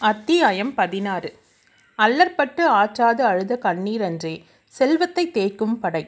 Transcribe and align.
அத்தியாயம் 0.00 0.70
பதினாறு. 0.74 1.30
அல்லற்பட்டு 1.98 2.62
ஆற்றாது 2.68 3.22
அழுத 3.24 3.58
கண்ணீரன்றே 3.62 4.32
செல்வத்தை 4.72 5.24
தேய்க்கும் 5.34 5.74
படை. 5.74 6.02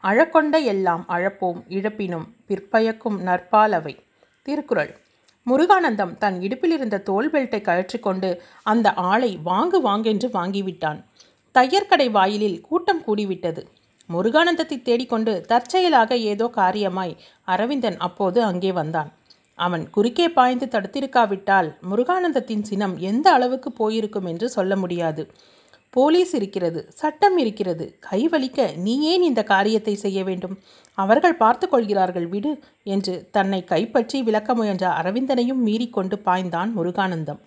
அழக்கொண்ட 0.00 0.58
எல்லாம் 0.58 1.04
அழப்போம் 1.08 1.58
இழப்பினும் 1.68 2.24
பிற்பயக்கும் 2.46 3.18
நற்பாலவை 3.26 3.94
திருக்குறள். 4.42 4.92
முருகானந்தம் 5.50 6.14
தன் 6.18 6.38
இடுப்பிலிருந்த 6.40 7.02
தோல் 7.02 7.30
பெல்ட்டை 7.30 7.60
கழற்றிக்கொண்டு 7.60 8.30
அந்த 8.62 8.94
ஆளை 8.94 9.30
வாங்கு 9.44 9.80
வாங்கென்று 9.88 10.30
வாங்கிவிட்டான். 10.32 11.02
தையற்கடை 11.54 12.08
வாயிலில் 12.10 12.58
கூட்டம் 12.60 13.04
கூடிவிட்டது. 13.06 13.64
முருகானந்தத்தை 14.12 14.80
தேடிக்கொண்டு 14.82 15.34
தற்செயலாக 15.48 16.16
ஏதோ 16.32 16.48
காரியமாய் 16.56 17.14
அரவிந்தன் 17.44 17.96
அப்போது 17.98 18.42
அங்கே 18.42 18.72
வந்தான். 18.72 19.12
அவன் 19.58 19.84
குறுக்கே 19.90 20.26
பாய்ந்து 20.28 20.66
தடுத்திருக்காவிட்டால் 20.66 21.68
முருகானந்தத்தின் 21.90 22.62
சினம் 22.62 22.96
எந்த 23.10 23.26
அளவுக்கு 23.32 23.70
போயிருக்கும் 23.72 24.26
என்று 24.26 24.48
சொல்ல 24.48 24.76
முடியாது. 24.76 25.22
போலீஸ் 25.90 26.32
இருக்கிறது 26.34 26.80
சட்டம் 26.90 27.36
இருக்கிறது. 27.38 27.84
கை 27.98 28.20
வலிக்க 28.32 28.66
நீ 28.76 28.94
ஏன் 29.12 29.22
இந்த 29.22 29.42
காரியத்தை 29.42 29.94
செய்ய 29.94 30.18
வேண்டும்? 30.24 30.54
அவர்கள் 30.98 31.36
பார்த்து 31.36 31.66
கொள்கிறார்கள் 31.68 32.26
விடு 32.26 32.52
என்று 32.94 33.14
தன்னை 33.30 33.60
கைப்பற்றி 33.64 34.18
விளக்க 34.22 34.54
முயன்ற 34.54 34.84
அரவிந்தனையும் 35.00 35.62
மீறிக்கொண்டு 35.66 36.18
பாய்ந்தான் 36.28 36.70
முருகானந்தம். 36.76 37.40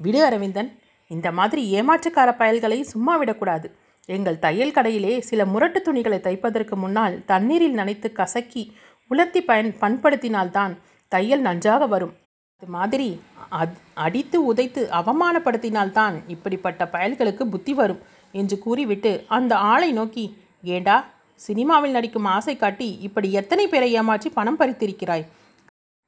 விடு 0.00 0.20
அரவிந்தன் 0.24 0.70
இந்த 1.10 1.28
மாதிரி 1.32 1.62
ஏமாற்றுக்கார 1.78 2.30
பயல்களை 2.42 2.80
சும்மா 2.92 3.14
விடக்கூடாது. 3.16 3.68
எங்கள் 4.08 4.38
தையல் 4.38 4.76
கடையிலே 4.76 5.14
சில 5.20 5.40
முரட்டு 5.44 5.80
துணிகளை 5.82 6.18
தைப்பதற்கு 6.18 6.74
முன்னால் 6.74 7.16
தண்ணீரில் 7.24 7.78
நனைத்து 7.78 8.08
கசக்கி 8.12 8.62
உலர்த்தி 9.10 9.40
பயன் 9.42 9.70
பண்படுத்தினால்தான் 9.80 10.74
தையல் 11.12 11.40
நன்றாக 11.40 11.86
வரும். 11.86 12.12
அது 12.56 12.70
மாதிரி 12.72 13.20
அத் 13.48 13.76
அடித்து 13.94 14.38
உதைத்து 14.52 14.82
அவமானப்படுத்தினால்தான் 14.98 16.14
இப்படிப்பட்ட 16.26 16.88
பயல்களுக்கு 16.92 17.44
புத்தி 17.44 17.74
வரும் 17.74 18.00
என்று 18.32 18.56
கூறிவிட்டு 18.58 19.12
அந்த 19.28 19.52
ஆளை 19.56 19.92
நோக்கி 19.92 20.24
ஏண்டா 20.62 20.96
சினிமாவில் 21.40 21.90
நடிக்கும் 21.90 22.24
ஆசை 22.24 22.54
காட்டி 22.56 22.88
இப்படி 23.00 23.32
எத்தனை 23.32 23.64
பேரை 23.68 23.92
ஏமாற்றி 23.92 24.30
பணம் 24.30 24.58
பறித்திருக்கிறாய்? 24.58 25.24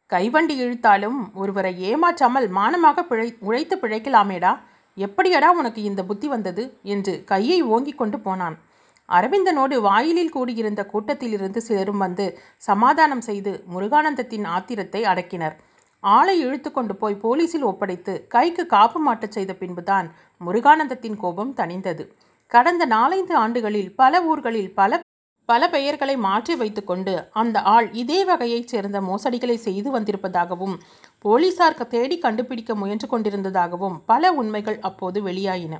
கைவண்டி 0.07 0.55
இழுத்தாலும் 0.65 1.19
ஒருவரை 1.35 1.73
ஏமாற்றாமல் 1.91 2.49
மானமாக 2.59 3.01
பிழை 3.01 3.29
உழைத்து 3.41 3.77
பிழைக்கலாமேடா? 3.77 4.53
எப்படியடா 4.97 5.49
உனக்கு 5.61 5.83
இந்த 5.83 6.05
புத்தி 6.05 6.29
வந்தது? 6.29 6.65
என்று 6.83 7.15
கையை 7.25 7.59
ஓங்கிக் 7.65 8.01
கொண்டு 8.01 8.21
போனான். 8.21 8.59
அரவிந்தனோடு 9.09 9.77
வாயிலில் 9.81 10.35
கூடியிருந்த 10.37 10.83
கூட்டத்திலிருந்து 10.93 11.61
சிலரும் 11.69 11.99
வந்து 11.99 12.27
சமாதானம் 12.63 13.25
செய்து 13.29 13.53
முருகானந்தத்தின் 13.75 14.47
ஆத்திரத்தை 14.57 15.03
அடக்கினர். 15.05 15.57
ஆளை 16.03 16.37
இழுத்து 16.41 16.71
கொண்டு 16.73 16.95
போய் 16.97 17.23
போலீசில் 17.25 17.67
ஒப்படைத்து 17.71 18.13
கைக்கு 18.29 18.63
காப்பு 18.67 19.01
மாட்டச் 19.07 19.35
செய்த 19.37 19.53
பின்புதான் 19.55 20.07
முருகானந்தத்தின் 20.41 21.17
கோபம் 21.17 21.53
தணிந்தது. 21.55 22.05
கடந்த 22.53 22.85
நாலைந்து 22.87 23.35
ஆண்டுகளில் 23.37 23.91
பல 23.95 24.23
ஊர்களில் 24.23 24.73
பல 24.75 25.01
பல 25.49 25.63
பெயர்களை 25.69 26.15
மாற்றி 26.17 26.55
வைத்துக்கொண்டு 26.55 27.13
அந்த 27.33 27.57
ஆள் 27.73 27.87
இதே 27.93 28.19
வகையைச் 28.25 28.71
சேர்ந்த 28.73 28.99
மோசடிகளை 29.01 29.57
செய்து 29.59 29.89
வந்திருப்பதாகவும் 29.91 30.77
போலீசார் 31.25 31.79
தேடி 31.95 32.17
கண்டுபிடிக்க 32.19 32.75
முயன்று 32.75 33.07
கொண்டிருந்ததாகவும் 33.09 33.97
பல 34.07 34.33
உண்மைகள் 34.33 34.79
அப்போது 34.81 35.21
வெளியாயின. 35.23 35.75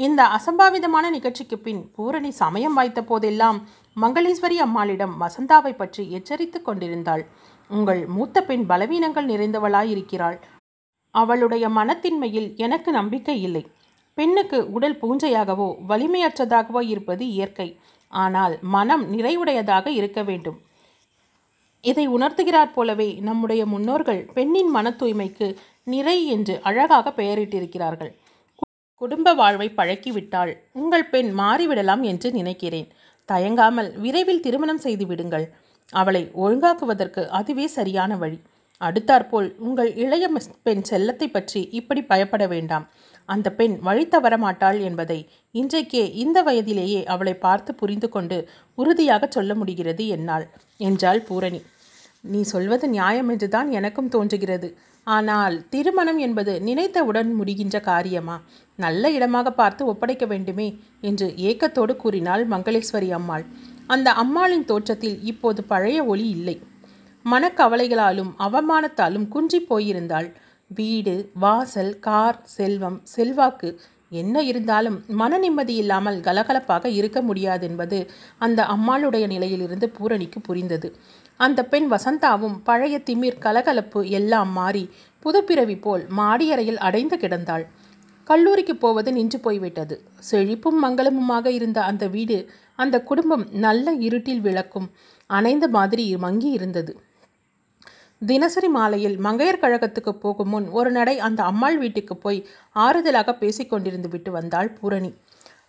இந்த 0.00 0.20
அசம்பாவிதமான 0.36 1.06
நிகழ்ச்சிக்கு 1.14 1.56
பின் 1.58 1.80
பூரணி 1.94 2.30
சமயம் 2.40 2.76
வாய்த்த 2.78 3.00
போதெல்லாம் 3.02 3.58
மங்களேஸ்வரி 3.96 4.58
அம்மாளிடம் 4.64 5.14
வசந்தாவை 5.22 5.72
பற்றி 5.76 6.02
எச்சரித்து 6.10 6.58
கொண்டிருந்தாள். 6.62 7.22
உங்கள் 7.70 8.02
மூத்த 8.06 8.42
பெண் 8.42 8.64
பலவீனங்கள் 8.66 9.26
நிறைந்தவளாயிருக்கிறாள். 9.32 10.38
அவளுடைய 11.14 11.64
மனத்தின்மையில் 11.78 12.48
எனக்கு 12.56 12.92
நம்பிக்கை 12.92 13.36
இல்லை. 13.42 13.64
பெண்ணுக்கு 14.18 14.60
உடல் 14.76 14.96
பூஞ்சையாகவோ 15.02 15.68
வலிமையற்றதாகவோ 15.90 16.82
இருப்பது 16.92 17.24
இயற்கை. 17.34 17.68
ஆனால் 18.12 18.54
மனம் 18.74 19.04
நிறைவுடையதாக 19.14 19.86
இருக்க 19.98 20.20
வேண்டும். 20.22 20.58
இதை 21.84 22.04
உணர்த்துகிறார் 22.08 22.74
போலவே 22.76 23.10
நம்முடைய 23.20 23.62
முன்னோர்கள் 23.66 24.22
பெண்ணின் 24.36 24.72
மன 24.76 24.94
தூய்மைக்கு 25.00 25.48
நிறை 25.94 26.18
என்று 26.36 26.54
அழகாக 26.62 27.12
பெயரிட்டிருக்கிறார்கள். 27.18 28.12
குடும்ப 29.00 29.32
வாழ்வை 29.34 29.68
பழக்கிவிட்டால் 29.70 30.52
உங்கள் 30.72 31.10
பெண் 31.10 31.30
மாறிவிடலாம் 31.40 32.02
என்று 32.02 32.28
நினைக்கிறேன். 32.30 32.88
தயங்காமல் 33.28 33.90
விரைவில் 33.96 34.44
திருமணம் 34.46 34.84
செய்து 34.84 35.04
விடுங்கள். 35.06 35.46
அவளை 35.92 36.22
ஒழுங்காக்குவதற்கு 36.44 37.22
அதுவே 37.38 37.66
சரியான 37.66 38.16
வழி. 38.16 38.38
அடுத்தாற்போல் 38.80 39.48
உங்கள் 39.58 39.90
இளைய 39.94 40.24
பெண் 40.66 40.82
செல்லத்தை 40.90 41.28
பற்றி 41.30 41.60
இப்படி 41.70 42.02
பயப்பட 42.02 42.44
வேண்டாம். 42.46 42.84
அந்த 43.28 43.48
பெண் 43.52 43.74
வழி 43.80 44.04
தவற 44.08 44.34
மாட்டாள் 44.36 44.78
என்பதை 44.80 45.18
இன்றைக்கே 45.54 46.04
இந்த 46.14 46.38
வயதிலேயே 46.42 47.00
அவளை 47.04 47.34
பார்த்து 47.46 47.70
புரிந்து 47.74 48.08
கொண்டு 48.08 48.36
உறுதியாக 48.74 49.26
சொல்ல 49.36 49.54
முடிகிறது 49.54 50.04
என்னால். 50.16 50.46
என்றாள் 50.80 51.20
பூரணி. 51.22 51.60
நீ 52.24 52.40
சொல்வது 52.52 52.86
நியாயம் 52.88 53.28
என்றுதான் 53.28 53.68
எனக்கும் 53.70 54.08
தோன்றுகிறது. 54.08 54.68
ஆனால் 55.06 55.56
திருமணம் 55.70 56.18
என்பது 56.18 56.52
நினைத்தவுடன் 56.60 57.30
முடிகின்ற 57.38 57.76
காரியமா? 57.80 58.36
நல்ல 58.78 59.10
இடமாக 59.10 59.52
பார்த்து 59.52 59.82
ஒப்படைக்க 59.86 60.24
வேண்டுமே 60.26 60.68
என்று 61.00 61.26
ஏக்கத்தோடு 61.50 61.94
கூறினாள் 61.96 62.42
மங்களேஸ்வரி 62.46 63.08
அம்மாள். 63.10 63.44
அந்த 63.86 64.08
அம்மாளின் 64.12 64.64
தோற்றத்தில் 64.64 65.18
இப்போது 65.22 65.60
பழைய 65.64 65.98
ஒளி 66.04 66.26
இல்லை. 66.28 66.56
மனக்கவலைகளாலும் 67.24 68.32
அவமானத்தாலும் 68.38 69.28
குன்றி 69.28 69.60
போயிருந்தாள். 69.70 70.28
வீடு 70.70 71.14
வாசல் 71.34 71.94
கார் 71.98 72.40
செல்வம் 72.56 72.98
செல்வாக்கு 73.14 73.68
என்ன 74.12 74.42
இருந்தாலும் 74.42 74.98
மன 75.20 75.38
நிம்மதி 75.38 75.74
இல்லாமல் 75.74 76.18
கலகலப்பாக 76.20 76.86
இருக்க 76.98 77.18
முடியாது 77.22 77.64
என்பது 77.66 77.98
அந்த 78.38 78.60
அம்மாளுடைய 78.74 79.24
நிலையிலிருந்து 79.26 79.86
பூரணிக்கு 79.88 80.38
புரிந்தது. 80.40 80.88
அந்த 81.40 81.60
பெண் 81.64 81.88
வசந்தாவும் 81.92 82.56
பழைய 82.64 82.94
திமிர் 82.98 83.38
கலகலப்பு 83.38 84.00
எல்லாம் 84.10 84.52
மாறி 84.52 84.84
புதுப்பிறவி 85.20 85.76
போல் 85.78 86.04
மாடியறையில் 86.10 86.80
அடைந்து 86.86 87.16
கிடந்தாள். 87.16 87.64
கல்லூரிக்கு 88.24 88.76
போவது 88.76 89.12
நின்று 89.12 89.38
போய்விட்டது. 89.40 89.94
செழிப்பும் 90.30 90.78
மங்களமுமாக 90.84 91.46
இருந்த 91.46 91.78
அந்த 91.82 92.06
வீடு 92.08 92.38
அந்த 92.76 92.96
குடும்பம் 93.02 93.44
நல்ல 93.50 93.92
இருட்டில் 93.92 94.40
விளக்கும் 94.40 94.88
அணைந்த 95.26 95.68
மாதிரி 95.68 96.16
மங்கி 96.16 96.50
இருந்தது. 96.50 96.92
தினசரி 98.22 98.68
மாலையில் 98.68 99.16
மங்கையர் 99.18 99.62
கழகத்துக்கு 99.62 100.12
போகும் 100.12 100.48
முன் 100.48 100.66
ஒரு 100.68 100.90
நடை 100.90 101.18
அந்த 101.18 101.40
அம்மாள் 101.42 101.78
வீட்டுக்கு 101.78 102.16
போய் 102.16 102.40
ஆறுதலாக 102.76 103.34
பேசிக்கொண்டிருந்து 103.42 104.08
விட்டு 104.08 104.30
வந்தாள் 104.30 104.70
பூரணி. 104.72 105.10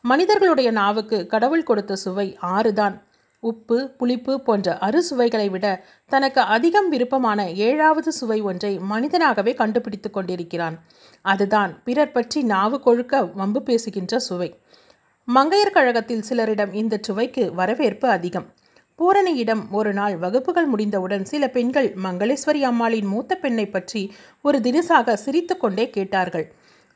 மனிதர்களுடைய 0.02 0.72
நாவுக்கு 0.72 1.18
கடவுள் 1.28 1.64
கொடுத்த 1.64 1.96
சுவை 1.96 2.28
ஆறுதான். 2.40 2.96
உப்பு 3.44 3.78
புளிப்பு 3.98 4.42
போன்ற 4.42 4.78
அறுசுவைகளை 4.82 5.50
விட 5.50 5.86
தனக்கு 6.06 6.42
அதிகம் 6.42 6.90
விருப்பமான 6.90 7.50
ஏழாவது 7.52 8.12
சுவை 8.12 8.42
ஒன்றை 8.42 8.80
மனிதனாகவே 8.80 9.54
கண்டுபிடித்து 9.54 10.10
கொண்டிருக்கிறான். 10.10 10.80
அதுதான் 11.22 11.84
பிறர் 11.84 12.12
பற்றி 12.12 12.44
நாவு 12.44 12.80
கொழுக்க 12.80 13.24
வம்பு 13.24 13.64
பேசுகின்ற 13.64 14.20
சுவை. 14.20 14.50
மங்கையர் 15.28 15.72
கழகத்தில் 15.72 16.26
சிலரிடம் 16.30 16.74
இந்த 16.74 17.00
சுவைக்கு 17.02 17.54
வரவேற்பு 17.54 18.08
அதிகம். 18.10 18.48
பூரணியிடம் 19.00 19.62
ஒரு 19.72 19.94
நாள் 19.94 20.16
வகுப்புகள் 20.18 20.68
முடிந்தவுடன் 20.68 21.26
சில 21.26 21.44
பெண்கள் 21.50 21.94
மங்களேஸ்வரி 22.04 22.62
அம்மாளின் 22.62 23.06
மூத்த 23.06 23.36
பெண்ணை 23.36 23.66
பற்றி 23.68 24.02
ஒரு 24.42 24.60
தினசாக 24.60 25.14
சிரித்து 25.14 25.58
கொண்டே 25.58 25.90
கேட்டார்கள். 25.90 26.48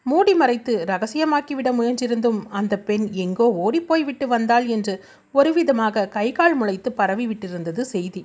மூடி 0.06 0.34
மறைத்து 0.34 0.74
ரகசியமாக்கிவிட 0.88 1.70
முயன்றிருந்தும் 1.72 2.40
அந்த 2.50 2.80
பெண் 2.80 3.06
எங்கோ 3.14 3.46
ஓடிப்போய் 3.66 4.04
விட்டு 4.04 4.28
வந்தாள் 4.28 4.66
என்று 4.66 4.94
ஒருவிதமாக 5.34 6.08
கை 6.08 6.32
கால் 6.32 6.56
முளைத்து 6.62 6.90
பரவிவிட்டிருந்தது 6.98 7.82
செய்தி. 7.82 8.22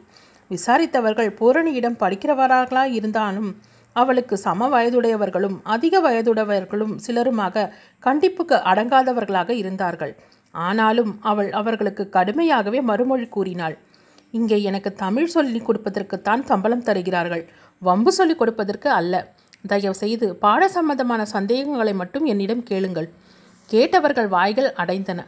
விசாரித்தவர்கள் 0.50 1.30
பூரணியிடம் 1.40 2.00
படிக்கிறவர்களா 2.00 2.84
இருந்தாலும் 2.90 3.50
அவளுக்கு 3.92 4.36
சம 4.36 4.68
வயதுடையவர்களும் 4.68 5.56
அதிக 5.62 6.00
வயதுடையவர்களும் 6.00 6.94
சிலருமாக 6.96 7.72
கண்டிப்புக்கு 8.06 8.56
அடங்காதவர்களாக 8.70 9.50
இருந்தார்கள். 9.50 10.12
ஆனாலும் 10.54 11.18
அவள் 11.22 11.50
அவர்களுக்கு 11.52 12.04
கடுமையாகவே 12.12 12.80
மறுமொழி 12.80 13.28
கூறினாள். 13.28 13.76
இங்கே 14.30 14.62
எனக்கு 14.62 14.90
தமிழ் 14.94 15.26
சொல்லிக் 15.26 15.66
கொடுப்பதற்குத்தான் 15.68 16.42
சம்பளம் 16.44 16.82
தருகிறார்கள். 16.82 17.44
வம்பு 17.82 18.12
சொல்லிக் 18.12 18.38
கொடுப்பதற்கு 18.38 18.90
அல்ல. 18.90 19.14
தயவு 19.64 19.96
செய்து 20.02 20.26
பாட 20.44 20.62
சம்பந்தமான 20.76 21.22
சந்தேகங்களை 21.34 21.94
மட்டும் 22.00 22.26
என்னிடம் 22.32 22.62
கேளுங்கள். 22.70 23.08
கேட்டவர்கள் 23.68 24.28
வாய்கள் 24.36 24.70
அடைந்தன. 24.82 25.20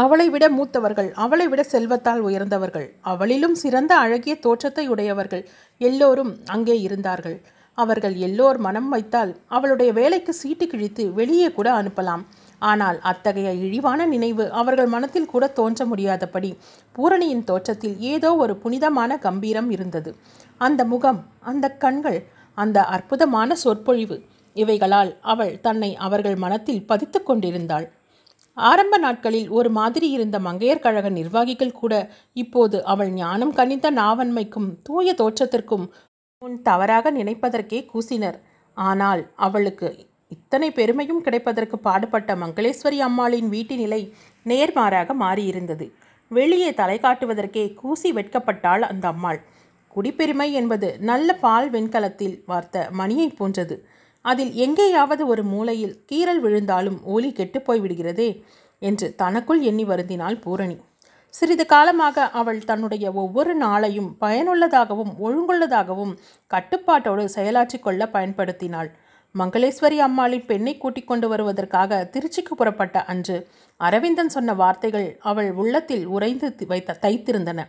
அவளை 0.00 0.26
விட 0.32 0.44
மூத்தவர்கள் 0.56 1.08
அவளை 1.24 1.46
விட 1.50 1.62
செல்வத்தால் 1.72 2.22
உயர்ந்தவர்கள் 2.28 2.88
அவளிலும் 3.12 3.54
சிறந்த 3.62 3.92
அழகிய 3.96 4.34
தோற்றத்தை 4.46 4.84
உடையவர்கள் 4.94 5.44
எல்லோரும் 5.80 6.32
அங்கே 6.54 6.76
இருந்தார்கள். 6.86 7.38
அவர்கள் 7.78 8.14
எல்லோர் 8.26 8.58
மனம் 8.66 8.88
வைத்தால் 8.88 9.32
அவளுடைய 9.56 9.90
வேலைக்கு 9.98 10.32
சீட்டு 10.32 10.66
கிழித்து 10.66 11.04
வெளியே 11.18 11.48
கூட 11.52 11.68
அனுப்பலாம். 11.80 12.22
ஆனால் 12.62 12.98
அத்தகைய 13.10 13.50
இழிவான 13.64 14.06
நினைவு 14.12 14.44
அவர்கள் 14.60 14.90
மனத்தில் 14.94 15.30
கூட 15.32 15.44
தோன்ற 15.58 15.84
முடியாதபடி 15.86 16.50
பூரணியின் 16.96 17.44
தோற்றத்தில் 17.50 17.96
ஏதோ 18.12 18.30
ஒரு 18.44 18.54
புனிதமான 18.64 19.18
கம்பீரம் 19.26 19.70
இருந்தது. 19.76 20.12
அந்த 20.66 20.84
முகம் 20.92 21.20
அந்த 21.50 21.66
கண்கள் 21.84 22.18
அந்த 22.58 22.78
அற்புதமான 22.94 23.54
சொற்பொழிவு. 23.64 24.16
இவைகளால் 24.56 25.12
அவள் 25.32 25.54
தன்னை 25.60 25.90
அவர்கள் 26.06 26.36
மனத்தில் 26.44 26.86
பதித்து 26.86 27.18
கொண்டிருந்தாள். 27.22 27.86
ஆரம்ப 28.56 28.94
நாட்களில் 28.98 29.48
ஒரு 29.58 29.70
மாதிரி 29.70 30.06
இருந்த 30.10 30.36
மங்கையர் 30.46 30.84
கழக 30.84 31.08
நிர்வாகிகள் 31.18 31.78
கூட 31.80 31.94
இப்போது 32.42 32.76
அவள் 32.84 33.10
ஞானம் 33.14 33.52
கனிந்த 33.58 33.88
நாவன்மைக்கும் 33.90 34.68
தூய 34.82 35.14
தோற்றத்திற்கும் 35.20 35.86
முன் 36.42 36.56
தவறாக 36.62 37.10
நினைப்பதற்கே 37.12 37.80
கூசினர். 37.92 38.38
ஆனால் 38.76 39.22
அவளுக்கு 39.46 39.88
இத்தனை 40.30 40.68
பெருமையும் 40.70 41.22
கிடைப்பதற்கு 41.26 41.76
பாடுபட்ட 41.78 42.34
மங்களேஸ்வரி 42.36 42.98
அம்மாளின் 43.06 43.48
வீட்டு 43.48 43.76
நிலை 43.76 44.00
நேர்மாறாக 44.46 45.14
மாறியிருந்தது. 45.24 45.86
வெளியே 46.30 46.70
தலை 46.80 46.96
காட்டுவதற்கே 47.02 47.64
கூசி 47.74 48.08
வெட்கப்பட்டாள் 48.12 48.84
அந்த 48.90 49.04
அம்மாள். 49.08 49.40
குடிப்பெருமை 49.98 50.48
என்பது 50.52 50.88
நல்ல 51.00 51.34
பால் 51.34 51.70
வெண்கலத்தில் 51.70 52.42
வார்த்த 52.46 52.88
மணியைப் 52.98 53.38
போன்றது. 53.38 53.76
அதில் 54.24 54.52
எங்கேயாவது 54.54 55.26
ஒரு 55.26 55.42
மூலையில் 55.44 55.96
கீறல் 56.12 56.40
விழுந்தாலும் 56.40 57.00
ஒலி 57.04 57.32
கெட்டுப்போய் 57.32 57.82
விடுகிறதே 57.84 58.30
என்று 58.78 59.14
தனக்குள் 59.14 59.60
எண்ணி 59.60 59.84
வருந்தினாள் 59.84 60.40
பூரணி. 60.40 60.76
சிறிது 61.34 61.66
காலமாக 61.66 62.28
அவள் 62.40 62.60
தன்னுடைய 62.64 63.12
ஒவ்வொரு 63.12 63.52
நாளையும் 63.64 64.10
பயனுள்ளதாகவும் 64.20 65.12
ஒழுங்குள்ளதாகவும் 65.24 66.14
கட்டுப்பாட்டோடு 66.54 67.24
செயலாற்றிக் 67.34 67.82
கொள்ள 67.82 68.08
பயன்படுத்தினாள். 68.12 68.88
மங்களேஸ்வரி 69.34 69.98
அம்மாளின் 69.98 70.46
பெண்ணை 70.46 70.76
கூட்டிக் 70.76 71.06
கொண்டு 71.06 71.28
வருவதற்காக 71.28 72.10
திருச்சிக்கு 72.12 72.54
புறப்பட்ட 72.56 73.04
அன்று 73.04 73.36
அரவிந்தன் 73.76 74.28
சொன்ன 74.28 74.54
வார்த்தைகள் 74.54 75.18
அவள் 75.20 75.50
உள்ளத்தில் 75.52 76.06
உறைந்து 76.06 76.54
வைத்த 76.66 76.98
தைத்திருந்தன. 77.02 77.60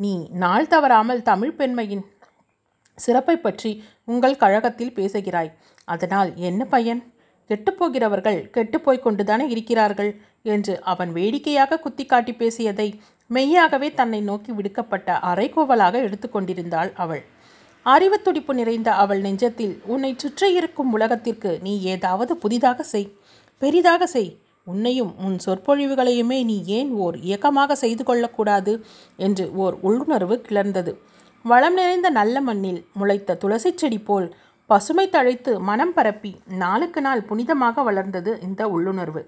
நீ 0.00 0.28
நாள் 0.32 0.66
தவறாமல் 0.66 1.22
தமிழ் 1.22 1.52
பெண்மையின் 1.52 2.04
சிறப்பை 2.98 3.36
பற்றி 3.36 3.70
உங்கள் 4.04 4.36
கழகத்தில் 4.36 4.92
பேசுகிறாய். 4.92 5.50
அதனால் 5.84 6.30
என்ன 6.36 6.64
பயன்? 6.64 7.00
கெட்டுப்போகிறவர்கள் 7.50 8.38
கெட்டுப்போய் 8.54 9.00
கொண்டுதானே 9.00 9.48
இருக்கிறார்கள் 9.48 10.10
என்று 10.42 10.74
அவன் 10.82 11.10
வேடிக்கையாக 11.12 11.78
குத்தி 11.78 12.04
காட்டி 12.06 12.32
பேசியதை 12.32 12.88
மெய்யாகவே 13.30 13.88
தன்னை 13.94 14.20
நோக்கி 14.20 14.52
விடுக்கப்பட்ட 14.52 15.18
அரைக்கோவலாக 15.22 15.94
எடுத்துக்கொண்டிருந்தாள் 16.06 16.92
அவள். 16.94 17.22
அறிவு 17.86 18.16
துடிப்பு 18.20 18.52
நிறைந்த 18.54 18.90
அவள் 18.94 19.20
நெஞ்சத்தில் 19.20 19.74
உன்னை 19.84 20.16
சுற்றியிருக்கும் 20.16 20.92
உலகத்திற்கு 20.92 21.50
நீ 21.62 21.72
ஏதாவது 21.82 22.36
புதிதாக 22.36 22.82
செய் 22.82 23.12
பெரிதாக 23.62 24.06
செய் 24.06 24.30
உன்னையும் 24.66 25.12
உன் 25.18 25.36
சொற்பொழிவுகளையுமே 25.46 26.38
நீ 26.44 26.56
ஏன் 26.66 26.90
ஓர் 26.94 27.16
இயக்கமாக 27.18 27.74
செய்து 27.74 28.04
கொள்ளக்கூடாது? 28.04 28.72
என்று 29.16 29.44
ஓர் 29.54 29.74
உள்ளுணர்வு 29.80 30.36
கிளர்ந்தது. 30.48 30.92
வளம் 31.44 31.74
நிறைந்த 31.74 32.10
நல்ல 32.10 32.40
மண்ணில் 32.40 32.80
முளைத்த 32.92 33.36
துளசி 33.36 33.72
செடி 33.76 33.98
போல் 33.98 34.28
பசுமை 34.70 35.06
தழைத்து 35.08 35.52
மனம் 35.60 35.92
பரப்பி 35.92 36.32
நாளுக்கு 36.58 37.00
நாள் 37.00 37.26
புனிதமாக 37.28 37.82
வளர்ந்தது 37.82 38.32
இந்த 38.40 38.68
உள்ளுணர்வு. 38.68 39.22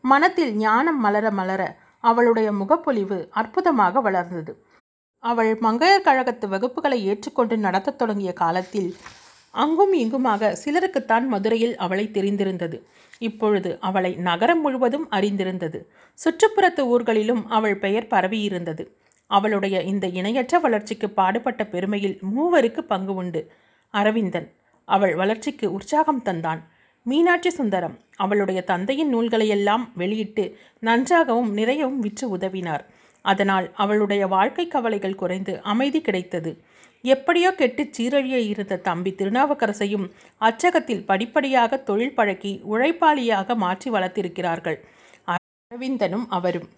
மனத்தில் 0.00 0.52
ஞானம் 0.56 1.00
மலர 1.00 1.30
மலர 1.30 1.62
அவளுடைய 2.04 2.48
முகப்பொலிவு 2.52 3.18
அற்புதமாக 3.30 4.00
வளர்ந்தது. 4.00 4.52
அவள் 5.22 5.52
மங்கையர் 5.62 6.06
கழகத்து 6.08 6.46
வகுப்புகளை 6.48 6.98
ஏற்றுக்கொண்டு 7.02 7.56
நடத்தத் 7.56 7.98
தொடங்கிய 7.98 8.32
காலத்தில் 8.32 8.90
அங்கும் 9.54 9.92
இங்குமாக 9.92 10.56
சிலருக்குத்தான் 10.64 11.26
மதுரையில் 11.26 11.76
அவளை 11.76 12.04
தெரிந்திருந்தது. 12.10 12.78
இப்பொழுது 13.18 13.78
அவளை 13.80 14.14
நகரம் 14.14 14.60
முழுவதும் 14.60 15.10
அறிந்திருந்தது. 15.10 15.84
சுற்றுப்புறத்து 16.18 16.80
ஊர்களிலும் 16.80 17.48
அவள் 17.48 17.78
பெயர் 17.78 18.06
பரவியிருந்தது. 18.06 18.86
அவளுடைய 19.26 19.80
இந்த 19.82 20.06
இணையற்ற 20.06 20.58
வளர்ச்சிக்கு 20.58 21.10
பாடுபட்ட 21.10 21.64
பெருமையில் 21.64 22.18
மூவருக்கு 22.34 22.80
பங்கு 22.80 23.14
உண்டு. 23.14 23.52
அரவிந்தன் 23.90 24.52
அவள் 24.84 25.14
வளர்ச்சிக்கு 25.14 25.72
உற்சாகம் 25.72 26.22
தந்தான். 26.24 26.60
மீனாட்சி 27.02 27.50
சுந்தரம் 27.50 27.98
அவளுடைய 28.16 28.62
தந்தையின் 28.62 29.14
நூல்களையெல்லாம் 29.14 29.88
வெளியிட்டு 29.94 30.58
நன்றாகவும் 30.78 31.56
நிறையவும் 31.56 31.98
விற்று 31.98 32.36
உதவினார். 32.36 32.84
அதனால் 33.22 33.70
அவளுடைய 33.74 34.26
வாழ்க்கை 34.26 34.68
கவலைகள் 34.68 35.14
குறைந்து 35.14 35.62
அமைதி 35.62 36.00
கிடைத்தது. 36.00 36.62
எப்படியோ 37.14 37.50
கெட்டு 37.60 37.82
சீரழிய 37.96 38.38
இருந்த 38.52 38.80
தம்பி 38.88 39.10
திருநாவுக்கரசையும் 39.18 40.06
அச்சகத்தில் 40.48 41.04
படிப்படியாக 41.10 41.78
தொழில் 41.88 42.16
பழக்கி 42.18 42.52
உழைப்பாளியாக 42.72 43.56
மாற்றி 43.64 43.88
வளர்த்திருக்கிறார்கள். 43.96 44.78
அரவிந்தனும் 45.34 46.26
அவரும். 46.38 46.68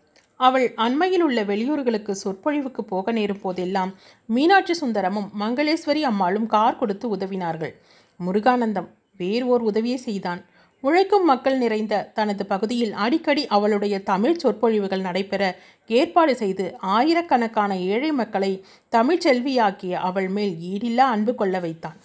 அவள் 0.40 0.66
அண்மையில் 0.84 1.24
உள்ள 1.26 1.40
வெளியூர்களுக்கு 1.50 2.12
சொற்பொழிவுக்கு 2.22 2.82
போக 2.92 3.12
நேரும் 3.18 3.42
போதெல்லாம் 3.42 3.90
மீனாட்சி 4.34 4.74
சுந்தரமும் 4.82 5.28
மங்களேஸ்வரி 5.42 6.02
அம்மாளும் 6.10 6.46
கார் 6.54 6.80
கொடுத்து 6.82 7.06
உதவினார்கள். 7.16 7.74
முருகானந்தம் 8.20 8.88
வேறு 9.20 9.44
ஓர் 9.52 9.62
உதவியை 9.70 9.98
செய்தான். 10.06 10.40
உழைக்கும் 10.84 11.24
மக்கள் 11.24 11.56
நிறைந்த 11.58 11.94
தனது 12.14 12.42
பகுதியில் 12.46 12.92
அடிக்கடி 12.92 13.42
அவளுடைய 13.46 13.94
தமிழ் 14.02 14.38
சொற்பொழிவுகள் 14.42 15.00
நடைபெற 15.00 15.42
ஏற்பாடு 15.90 16.34
செய்து 16.36 16.66
ஆயிரக்கணக்கான 16.96 17.72
ஏழை 17.92 18.10
மக்களை 18.12 18.52
தமிழ் 18.88 19.22
செல்வியாக்கிய 19.24 19.92
அவள் 20.08 20.28
மேல் 20.28 20.54
ஈடில்லா 20.70 21.06
அன்பு 21.14 21.34
கொள்ள 21.34 21.58
வைத்தான். 21.60 21.98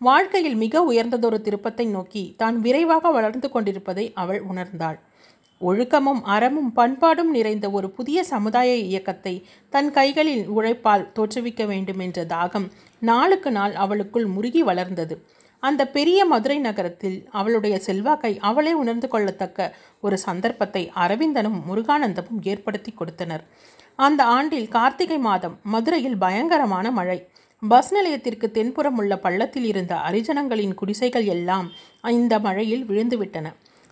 வாழ்க்கையில் 0.00 0.56
மிக 0.56 0.82
உயர்ந்ததொரு 0.82 1.38
திருப்பத்தை 1.40 1.86
நோக்கி 1.86 2.24
தான் 2.36 2.58
விரைவாக 2.60 3.10
வளர்ந்து 3.10 3.48
கொண்டிருப்பதை 3.50 4.04
அவள் 4.14 4.42
உணர்ந்தாள். 4.50 4.98
ஒழுக்கமும் 5.60 6.20
அறமும் 6.34 6.72
பண்பாடும் 6.72 7.30
நிறைந்த 7.30 7.66
ஒரு 7.70 7.88
புதிய 7.90 8.18
சமுதாய 8.24 8.70
இயக்கத்தை 8.88 9.34
தன் 9.72 9.90
கைகளில் 9.90 10.44
உழைப்பால் 10.48 11.08
தோற்றுவிக்க 11.16 11.62
வேண்டும் 11.66 11.98
என்ற 11.98 12.24
தாகம் 12.24 12.68
நாளுக்கு 13.02 13.50
நாள் 13.50 13.74
அவளுக்குள் 13.74 14.26
முருகி 14.26 14.62
வளர்ந்தது. 14.62 15.16
அந்த 15.62 15.82
பெரிய 15.88 16.24
மதுரை 16.24 16.58
நகரத்தில் 16.58 17.28
அவளுடைய 17.30 17.78
செல்வாக்கை 17.78 18.38
அவளே 18.38 18.72
உணர்ந்து 18.72 19.08
கொள்ளத்தக்க 19.12 19.70
ஒரு 20.00 20.18
சந்தர்ப்பத்தை 20.18 20.82
அரவிந்தனும் 20.94 21.58
முருகானந்தமும் 21.68 22.42
ஏற்படுத்தி 22.42 22.92
கொடுத்தனர். 22.92 23.44
அந்த 23.96 24.24
ஆண்டில் 24.24 24.68
கார்த்திகை 24.68 25.18
மாதம் 25.18 25.56
மதுரையில் 25.62 26.18
பயங்கரமான 26.18 26.90
மழை. 26.90 27.18
பஸ் 27.62 27.90
நிலையத்திற்கு 27.92 28.50
தென்புறம் 28.50 28.96
உள்ள 28.96 29.12
பள்ளத்தில் 29.18 29.64
இருந்த 29.64 29.94
அரிஜனங்களின் 30.08 30.74
குடிசைகள் 30.74 31.24
எல்லாம் 31.24 31.66
இந்த 32.02 32.38
மழையில் 32.38 32.84
விழுந்துவிட்டன. 32.84 33.46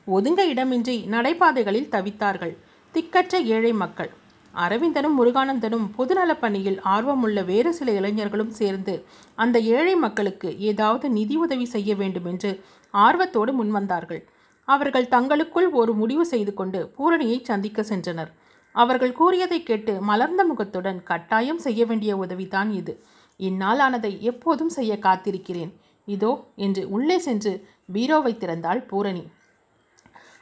ஒதுங்க 0.07 0.41
இடமின்றி 0.53 0.97
நடைபாதைகளில் 1.15 1.93
தவித்தார்கள். 1.95 2.55
திக்கற்ற 2.95 3.43
ஏழை 3.45 3.73
மக்கள் 3.73 4.11
அரவிந்தனும் 4.57 5.17
முருகானந்தனும் 5.19 5.87
பொதுநலப் 5.97 6.41
பணியில் 6.41 6.79
ஆர்வமுள்ள 6.85 7.41
வேறு 7.45 7.71
சில 7.75 7.93
இளைஞர்களும் 7.93 8.55
சேர்ந்து 8.61 8.95
அந்த 9.35 9.57
ஏழை 9.77 9.95
மக்களுக்கு 9.97 10.49
ஏதாவது 10.71 11.07
நிதி 11.11 11.37
உதவி 11.37 11.67
செய்ய 11.67 11.95
வேண்டும் 11.95 12.25
என்று 12.25 12.51
ஆர்வத்தோடு 12.95 13.53
முன்வந்தார்கள். 13.53 14.23
அவர்கள் 14.69 15.09
தங்களுக்குள் 15.09 15.69
ஒரு 15.73 15.93
முடிவு 15.95 16.25
செய்து 16.27 16.53
கொண்டு 16.55 16.81
பூரணியை 16.97 17.39
சந்திக்க 17.43 17.83
சென்றனர். 17.83 18.31
அவர்கள் 18.75 19.13
கூறியதை 19.13 19.59
கேட்டு 19.63 19.93
மலர்ந்த 20.03 20.43
முகத்துடன் 20.45 20.99
கட்டாயம் 21.03 21.59
செய்ய 21.59 21.83
வேண்டிய 21.87 22.13
உதவிதான் 22.17 22.71
இது. 22.71 22.95
இந்நாள் 23.41 23.81
ஆனதை 23.81 24.13
எப்போதும் 24.21 24.69
செய்ய 24.69 24.93
காத்திருக்கிறேன். 24.97 25.73
இதோ 26.09 26.33
என்று 26.57 26.83
உள்ளே 26.89 27.19
சென்று 27.19 27.53
பீரோவை 27.93 28.33
திறந்தாள் 28.37 28.81
பூரணி. 28.87 29.25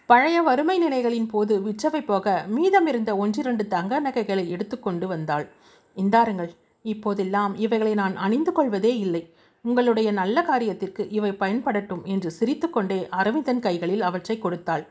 பழைய 0.06 0.42
வறுமை 0.42 0.78
நிலைகளின் 0.78 1.28
போது 1.28 1.60
விற்றவை 1.60 2.04
போக 2.04 2.46
மீதமிருந்த 2.56 3.16
ஒன்றிரண்டு 3.16 3.66
தங்க 3.66 4.00
நகைகளை 4.00 4.50
எடுத்துக்கொண்டு 4.50 5.06
வந்தாள். 5.06 5.46
இந்தாருங்கள் 5.96 6.50
இப்போதெல்லாம் 6.82 7.56
இவைகளை 7.56 7.94
நான் 7.94 8.16
அணிந்து 8.16 8.52
கொள்வதே 8.52 8.98
இல்லை. 8.98 9.34
உங்களுடைய 9.62 10.12
நல்ல 10.12 10.42
காரியத்திற்கு 10.42 11.06
இவை 11.10 11.30
பயன்படட்டும் 11.30 12.02
என்று 12.02 12.30
சிரித்துக்கொண்டே 12.30 13.08
அரவிந்தன் 13.08 13.60
கைகளில் 13.60 14.00
அவற்றை 14.00 14.38
கொடுத்தாள். 14.38 14.86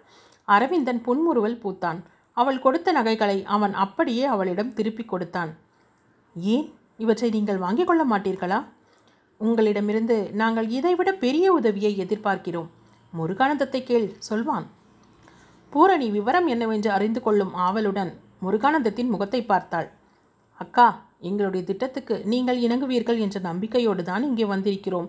அரவிந்தன் 0.45 1.01
புன்முறுவல் 1.01 1.59
பூத்தான். 1.63 1.99
அவள் 2.37 2.59
கொடுத்த 2.59 2.91
நகைகளை 2.91 3.43
அவன் 3.45 3.73
அப்படியே 3.73 4.23
அவளிடம் 4.23 4.73
திருப்பி 4.73 5.03
கொடுத்தான். 5.03 5.57
ஏன்? 6.35 6.73
இவற்றை 6.97 7.29
நீங்கள் 7.29 7.57
வாங்கிக் 7.57 7.87
கொள்ள 7.87 8.03
மாட்டீர்களா? 8.05 8.63
உங்களிடமிருந்து 9.37 10.29
நாங்கள் 10.33 10.69
இதைவிட 10.69 11.11
பெரிய 11.13 11.53
உதவியை 11.53 11.99
எதிர்பார்க்கிறோம். 11.99 12.69
முருகானந்தத்தை 13.13 13.83
கேள் 13.83 14.15
சொல்வான். 14.19 14.81
பூரணி 15.73 16.07
விவரம் 16.15 16.47
என்னவென்று 16.53 16.89
அறிந்து 16.95 17.19
கொள்ளும் 17.25 17.53
ஆவலுடன் 17.65 18.11
முருகானந்தத்தின் 18.45 19.11
முகத்தை 19.13 19.41
பார்த்தாள். 19.51 19.87
அக்கா 20.61 20.87
எங்களுடைய 21.29 21.61
திட்டத்துக்கு 21.69 22.15
நீங்கள் 22.31 22.59
இணங்குவீர்கள் 22.65 23.21
என்ற 23.25 23.37
நம்பிக்கையோடு 23.47 24.03
தான் 24.09 24.23
இங்கே 24.29 24.45
வந்திருக்கிறோம். 24.53 25.07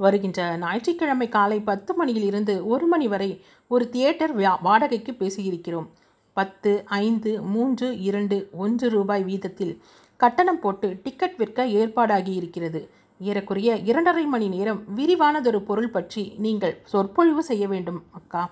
வருகின்ற 0.00 0.40
ஞாயிற்றுக்கிழமை 0.62 1.28
காலை 1.34 1.58
பத்து 1.70 1.92
மணியில் 1.98 2.26
இருந்து 2.30 2.54
ஒரு 2.72 2.86
மணி 2.92 3.06
வரை 3.12 3.30
ஒரு 3.70 3.84
தியேட்டர் 3.94 4.34
வாடகைக்கு 4.66 5.12
பேசியிருக்கிறோம். 5.20 5.88
பத்து 6.36 6.70
ஐந்து 7.04 7.32
மூன்று 7.54 7.88
இரண்டு 8.08 8.36
ஒன்று 8.64 8.86
ரூபாய் 8.96 9.24
வீதத்தில் 9.30 9.74
கட்டணம் 10.20 10.60
போட்டு 10.64 10.88
டிக்கெட் 11.04 11.38
விற்க 11.40 11.66
ஏற்பாடாகி 11.80 12.32
இருக்கிறது. 12.40 12.82
ஏறக்குறைய 13.20 13.70
இரண்டரை 13.90 14.24
மணி 14.34 14.46
நேரம் 14.56 14.80
விரிவானதொரு 14.98 15.60
பொருள் 15.68 15.94
பற்றி 15.96 16.22
நீங்கள் 16.46 16.78
சொற்பொழிவு 16.92 17.42
செய்ய 17.50 17.64
வேண்டும் 17.72 18.00
அக்கா. 18.20 18.42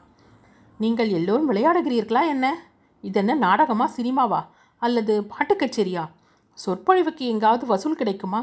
நீங்கள் 0.82 1.08
எல்லோரும் 1.08 1.48
விளையாடுகிறீர்களா 1.52 2.22
என்ன? 2.26 2.46
இதென்ன 3.02 3.34
நாடகமா 3.34 3.90
சினிமாவா? 3.96 4.40
அல்லது 4.82 5.14
பாட்டு 5.24 5.54
கச்சேரியா? 5.54 6.04
சொற்பொழிவுக்கு 6.54 7.24
எங்காவது 7.32 7.66
வசூல் 7.66 7.94
கிடைக்குமா? 7.94 8.40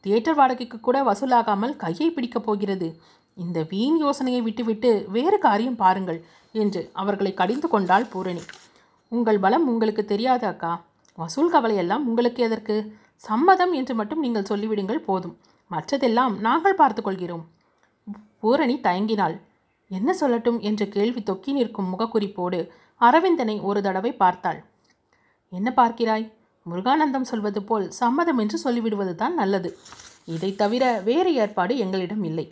தியேட்டர் 0.00 0.34
வாடகைக்கு 0.34 0.80
கூட 0.80 1.02
வசூலாகாமல் 1.02 1.76
கையை 1.76 2.10
பிடிக்கப் 2.10 2.46
போகிறது. 2.46 2.88
இந்த 3.34 3.66
வீண் 3.70 3.96
யோசனையை 3.96 4.40
விட்டுவிட்டு 4.40 4.90
வேறு 5.08 5.38
காரியம் 5.38 5.76
பாருங்கள் 5.76 6.24
என்று 6.52 6.82
அவர்களை 6.92 7.34
கடிந்து 7.34 7.68
கொண்டாள் 7.68 8.10
பூரணி. 8.12 8.44
உங்கள் 9.12 9.38
பலம் 9.38 9.68
உங்களுக்கு 9.68 10.04
தெரியாது 10.04 10.46
அக்கா. 10.46 10.72
வசூல் 11.18 11.52
கவலையெல்லாம் 11.52 12.06
உங்களுக்கு 12.06 12.42
எதற்கு? 12.42 12.76
சம்மதம் 13.28 13.72
என்று 13.72 13.94
மட்டும் 13.94 14.24
நீங்கள் 14.26 14.48
சொல்லிவிடுங்கள் 14.50 15.06
போதும். 15.10 15.36
மற்றதெல்லாம் 15.70 16.34
நாங்கள் 16.38 16.80
பார்த்துக்கொள்கிறோம் 16.80 17.44
பூரணி 18.40 18.78
தயங்கினாள். 18.88 19.36
என்ன 19.90 20.10
சொல்லட்டும் 20.20 20.58
என்ற 20.60 20.82
கேள்வி 20.86 21.20
தொக்கி 21.22 21.52
நிற்கும் 21.52 21.90
முகக்குறிப்போடு 21.92 22.58
அரவிந்தனை 23.00 23.56
ஒரு 23.60 23.80
தடவை 23.82 24.12
பார்த்தாள். 24.12 24.60
என்ன 25.52 25.68
பார்க்கிறாய்? 25.76 26.26
முருகானந்தம் 26.66 27.28
சொல்வது 27.30 27.60
போல் 27.62 27.86
சம்மதம் 27.90 28.38
என்று 28.38 28.58
சொல்லிவிடுவது 28.58 29.14
தான் 29.14 29.34
நல்லது. 29.34 29.70
இதை 30.24 30.50
தவிர 30.54 30.84
வேறு 31.00 31.34
ஏற்பாடு 31.34 31.72
எங்களிடம் 31.78 32.24
இல்லை. 32.24 32.46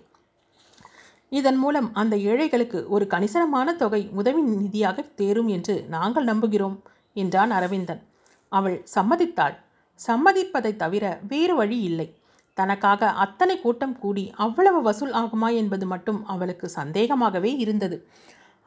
இதன் 1.33 1.59
மூலம் 1.63 1.89
அந்த 1.95 2.15
ஏழைகளுக்கு 2.31 2.81
ஒரு 2.89 3.05
கணிசனமான 3.07 3.69
தொகை 3.77 4.03
உதவி 4.13 4.43
நிதியாக 4.51 4.99
தேரும் 5.15 5.49
என்று 5.49 5.75
நாங்கள் 5.89 6.25
நம்புகிறோம் 6.25 6.77
என்றான் 7.17 7.51
அரவிந்தன். 7.51 8.03
அவள் 8.53 8.77
சம்மதித்தாள். 8.95 9.57
சம்மதிப்பதை 10.01 10.73
தவிர 10.77 11.05
வேறு 11.29 11.55
வழி 11.55 11.79
இல்லை. 11.83 12.09
தனக்காக 12.57 13.11
அத்தனை 13.25 13.57
கூட்டம் 13.61 13.97
கூடி 13.99 14.25
அவ்வளவு 14.37 14.81
வசூல் 14.83 15.15
ஆகுமா 15.23 15.49
என்பது 15.55 15.87
மட்டும் 15.87 16.21
அவளுக்கு 16.27 16.67
சந்தேகமாகவே 16.77 17.53
இருந்தது. 17.57 17.97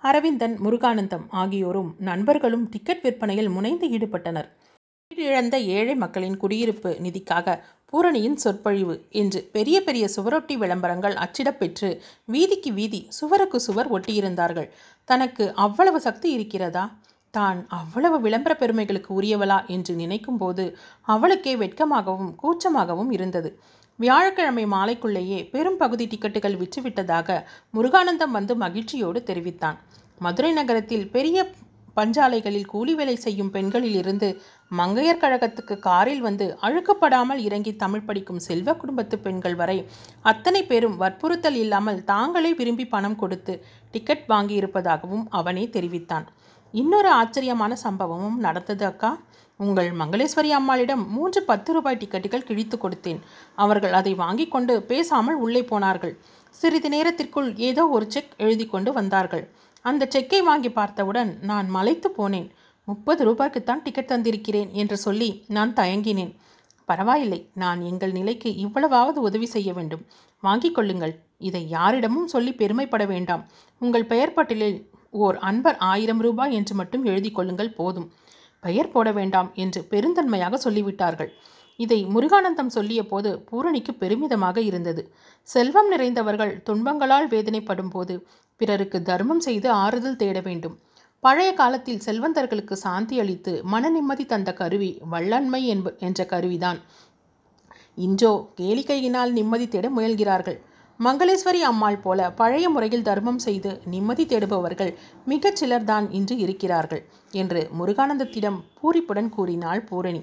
அரவிந்தன் 0.04 0.56
முருகானந்தம் 0.66 1.26
ஆகியோரும் 1.34 1.92
நண்பர்களும் 2.00 2.66
டிக்கெட் 2.70 3.04
விற்பனையில் 3.04 3.50
முனைந்து 3.50 3.88
ஈடுபட்டனர். 3.98 4.50
வீடிழந்த 5.12 5.58
ஏழை 5.78 5.96
மக்களின் 5.96 6.38
குடியிருப்பு 6.38 6.90
நிதிக்காக 7.06 7.56
பூரணியின் 7.94 8.36
சொற்பொழிவு 8.36 8.96
என்று 9.12 9.40
பெரிய 9.52 9.78
பெரிய 9.82 10.06
சுவரொட்டி 10.16 10.56
விளம்பரங்கள் 10.58 11.16
அச்சிடப்பெற்று 11.16 11.90
வீதிக்கு 12.26 12.72
வீதி 12.74 13.00
சுவருக்கு 13.10 13.60
சுவர் 13.60 13.90
ஒட்டியிருந்தார்கள். 13.96 14.70
தனக்கு 15.10 15.46
அவ்வளவு 15.56 16.00
சக்தி 16.00 16.30
இருக்கிறதா? 16.32 16.84
தான் 17.38 17.60
அவ்வளவு 17.80 18.18
விளம்பர 18.26 18.54
பெருமைகளுக்கு 18.62 19.12
உரியவளா 19.20 19.60
என்று 19.76 19.94
நினைக்கும் 20.02 20.40
போது 20.44 20.66
அவளுக்கே 21.08 21.54
வெட்கமாகவும் 21.64 22.32
கூச்சமாகவும் 22.42 23.12
இருந்தது. 23.18 23.52
வியாழக்கிழமை 24.00 24.66
மாலைக்குள்ளேயே 24.74 25.40
பெரும் 25.54 25.80
பகுதி 25.84 26.06
டிக்கெட்டுகள் 26.10 26.60
விற்றுவிட்டதாக 26.60 27.38
முருகானந்தம் 27.76 28.36
வந்து 28.38 28.56
மகிழ்ச்சியோடு 28.66 29.22
தெரிவித்தான். 29.30 29.80
மதுரை 30.26 30.52
நகரத்தில் 30.60 31.08
பெரிய 31.16 31.46
பஞ்சாலைகளில் 31.98 32.68
கூலி 32.72 32.94
வேலை 32.98 33.16
செய்யும் 33.24 33.52
பெண்களிலிருந்து 33.54 34.28
மங்கையர் 34.72 35.22
கழகத்துக்கு 35.22 35.76
காரில் 35.86 36.22
வந்து 36.26 36.46
அழுக்கப்படாமல் 36.66 37.40
இறங்கி 37.46 37.72
தமிழ் 37.84 38.06
படிக்கும் 38.08 38.44
செல்வ 38.48 38.76
குடும்பத்து 38.82 39.18
பெண்கள் 39.26 39.56
வரை 39.62 39.78
அத்தனை 40.32 40.62
பேரும் 40.70 41.00
வற்புறுத்தல் 41.02 41.60
இல்லாமல் 41.64 42.00
தாங்களே 42.12 42.52
விரும்பி 42.60 42.86
பணம் 42.94 43.20
கொடுத்து 43.22 43.56
டிக்கெட் 43.94 44.26
வாங்கியிருப்பதாகவும் 44.34 45.26
அவனே 45.40 45.66
தெரிவித்தான். 45.76 46.28
இன்னொரு 46.72 47.10
ஆச்சரியமான 47.10 47.78
சம்பவமும் 47.84 48.36
நடந்தது 48.36 48.86
அக்கா. 48.86 49.20
உங்கள் 49.58 49.92
மங்களேஸ்வரி 49.92 50.50
அம்மாளிடம் 50.50 51.10
மூன்று 51.10 51.44
பத்து 51.44 51.74
ரூபாய் 51.74 51.98
டிக்கெட்டுகள் 51.98 52.44
கிழித்து 52.44 52.78
கொடுத்தேன். 52.78 53.20
அவர்கள் 53.56 53.94
அதை 53.94 54.14
வாங்கி 54.14 54.48
கொண்டு 54.48 54.82
பேசாமல் 54.82 55.36
உள்ளே 55.36 55.64
போனார்கள். 55.64 56.18
சிறிது 56.50 56.90
நேரத்திற்குள் 56.90 57.56
ஏதோ 57.56 57.88
ஒரு 57.88 58.12
செக் 58.12 58.34
எழுதி 58.38 58.66
கொண்டு 58.66 58.94
வந்தார்கள். 58.94 59.50
அந்த 59.82 60.06
செக்கை 60.10 60.42
வாங்கி 60.42 60.72
பார்த்தவுடன் 60.72 61.38
நான் 61.42 61.70
மலைத்து 61.70 62.10
போனேன். 62.18 62.50
முப்பது 62.86 63.32
ரூபாய்க்குத்தான் 63.32 63.82
டிக்கெட் 63.84 64.12
தந்திருக்கிறேன் 64.12 64.72
என்று 64.72 64.98
சொல்லி 64.98 65.44
நான் 65.48 65.74
தயங்கினேன். 65.74 66.36
பரவாயில்லை 66.86 67.50
நான் 67.54 67.82
எங்கள் 67.82 68.12
நிலைக்கு 68.12 68.50
இவ்வளவாவது 68.50 69.16
உதவி 69.16 69.46
செய்ய 69.46 69.74
வேண்டும். 69.74 70.06
வாங்கிக் 70.40 70.76
கொள்ளுங்கள். 70.76 71.20
இதை 71.38 71.70
யாரிடமும் 71.70 72.28
சொல்லி 72.28 72.54
பெருமைப்பட 72.54 73.06
வேண்டாம். 73.06 73.46
உங்கள் 73.80 74.06
பெயர் 74.06 74.34
பட்டியலில் 74.34 74.90
ஓர் 75.26 75.38
அன்பர் 75.50 75.78
ஆயிரம் 75.92 76.22
ரூபாய் 76.26 76.56
என்று 76.60 76.74
மட்டும் 76.76 77.04
எழுதி 77.12 77.32
கொள்ளுங்கள் 77.32 77.76
போதும். 77.80 78.08
பெயர் 78.64 78.92
போட 78.94 79.08
வேண்டாம் 79.12 79.50
என்று 79.64 79.82
பெருந்தன்மையாக 79.92 80.58
சொல்லிவிட்டார்கள். 80.66 81.32
இதை 81.80 82.00
முருகானந்தம் 82.14 82.72
சொல்லிய 82.76 83.02
போது 83.06 83.30
பூரணிக்கு 83.50 83.92
பெருமிதமாக 83.94 84.58
இருந்தது. 84.70 85.02
செல்வம் 85.48 85.90
நிறைந்தவர்கள் 85.94 86.54
துன்பங்களால் 86.68 87.28
வேதனைப்படும் 87.34 87.92
போது 87.96 88.16
பிறருக்கு 88.62 89.00
தர்மம் 89.10 89.44
செய்து 89.48 89.68
ஆறுதல் 89.84 90.20
தேட 90.22 90.38
வேண்டும். 90.42 90.76
பழைய 91.24 91.52
காலத்தில் 91.54 92.04
செல்வந்தர்களுக்கு 92.06 92.76
சாந்தி 92.86 93.16
அளித்து 93.20 93.54
மன 93.74 93.90
நிம்மதி 93.90 94.26
தந்த 94.26 94.50
கருவி 94.54 94.90
வள்ளன்மை 95.12 95.62
என்ப 95.74 95.94
என்ற 96.08 96.24
கருவிதான். 96.34 96.80
இன்றோ 98.06 98.34
கேளிக்கையினால் 98.60 99.32
நிம்மதி 99.38 99.68
தேட 99.68 99.88
முயல்கிறார்கள். 99.90 100.58
மங்களேஸ்வரி 101.00 101.60
அம்மாள் 101.62 102.00
போல 102.02 102.20
பழைய 102.32 102.66
முறையில் 102.70 103.06
தர்மம் 103.08 103.42
செய்து 103.44 103.72
நிம்மதி 103.86 104.24
தேடுபவர்கள் 104.26 104.92
மிகச் 105.26 105.60
சிலர்தான் 105.62 106.06
இன்று 106.10 106.36
இருக்கிறார்கள் 106.38 107.04
என்று 107.32 107.62
முருகானந்தத்திடம் 107.80 108.58
பூரிப்புடன் 108.80 109.30
கூறினாள் 109.30 109.82
பூரணி. 109.84 110.22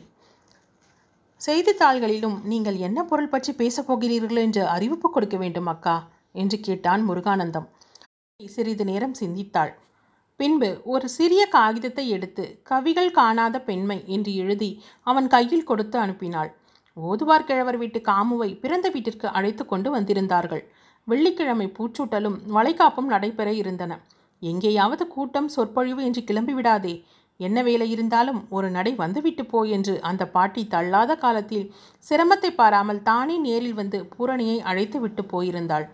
செய்தித்தாள்களிலும் 1.41 2.37
நீங்கள் 2.45 2.79
என்ன 2.79 2.99
பொருள் 3.05 3.29
பற்றி 3.29 3.53
பேசப் 3.53 3.87
போகிறீர்கள் 3.87 4.43
என்று 4.47 4.63
அறிவிப்பு 4.67 5.09
கொடுக்க 5.11 5.37
வேண்டும் 5.37 5.67
அக்கா 5.67 5.97
என்று 6.35 6.59
கேட்டான் 6.61 7.03
முருகானந்தம். 7.09 7.67
சிறிது 8.41 8.85
நேரம் 8.85 9.17
சிந்தித்தாள். 9.21 9.73
பின்பு 10.41 10.69
ஒரு 10.85 11.07
சிறிய 11.09 11.43
காகிதத்தை 11.47 12.05
எடுத்து 12.09 12.45
கவிகள் 12.63 13.11
காணாத 13.11 13.57
பெண்மை 13.61 13.99
என்று 14.07 14.33
எழுதி 14.35 14.71
அவன் 15.07 15.29
கையில் 15.29 15.69
கொடுத்து 15.71 15.99
அனுப்பினாள். 15.99 16.51
ஓதுவார் 16.97 17.47
கிழவர் 17.49 17.79
வீட்டு 17.83 17.99
காமுவை 18.09 18.51
பிறந்த 18.63 18.87
வீட்டிற்கு 18.95 19.27
அழைத்து 19.39 19.63
கொண்டு 19.67 19.89
வந்திருந்தார்கள். 19.95 20.63
வெள்ளிக்கிழமை 21.09 21.67
பூச்சூட்டலும் 21.77 22.37
வளைகாப்பும் 22.57 23.11
நடைபெற 23.15 23.49
இருந்தன. 23.63 23.93
எங்கேயாவது 24.43 25.05
கூட்டம் 25.15 25.53
சொற்பொழிவு 25.55 26.01
என்று 26.09 26.23
கிளம்பிவிடாதே. 26.31 26.95
என்ன 27.41 27.59
வேலை 27.67 27.87
இருந்தாலும் 27.93 28.41
ஒரு 28.57 28.69
நடை 28.75 28.91
வந்துவிட்டு 29.01 29.45
போ 29.53 29.61
என்று 29.77 29.95
அந்த 30.11 30.23
பாட்டி 30.35 30.63
தள்ளாத 30.75 31.13
காலத்தில் 31.23 31.65
சிரமத்தை 32.05 32.51
பாராமல் 32.61 33.03
தானே 33.09 33.37
நேரில் 33.47 33.79
வந்து 33.81 33.99
பூரணியை 34.13 34.59
அழைத்து 34.71 34.99
விட்டு 35.05 35.23
போயிருந்தாள். 35.33 35.87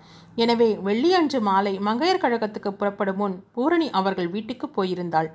எனவே 0.42 0.68
வெள்ளியன்று 0.88 1.40
மாலை 1.48 1.72
மங்கையர் 1.86 2.22
கழகத்துக்கு 2.24 2.72
புறப்படும் 2.72 3.18
முன் 3.22 3.36
பூரணி 3.54 3.88
அவர்கள் 4.00 4.30
வீட்டுக்கு 4.34 4.68
போயிருந்தாள். 4.76 5.30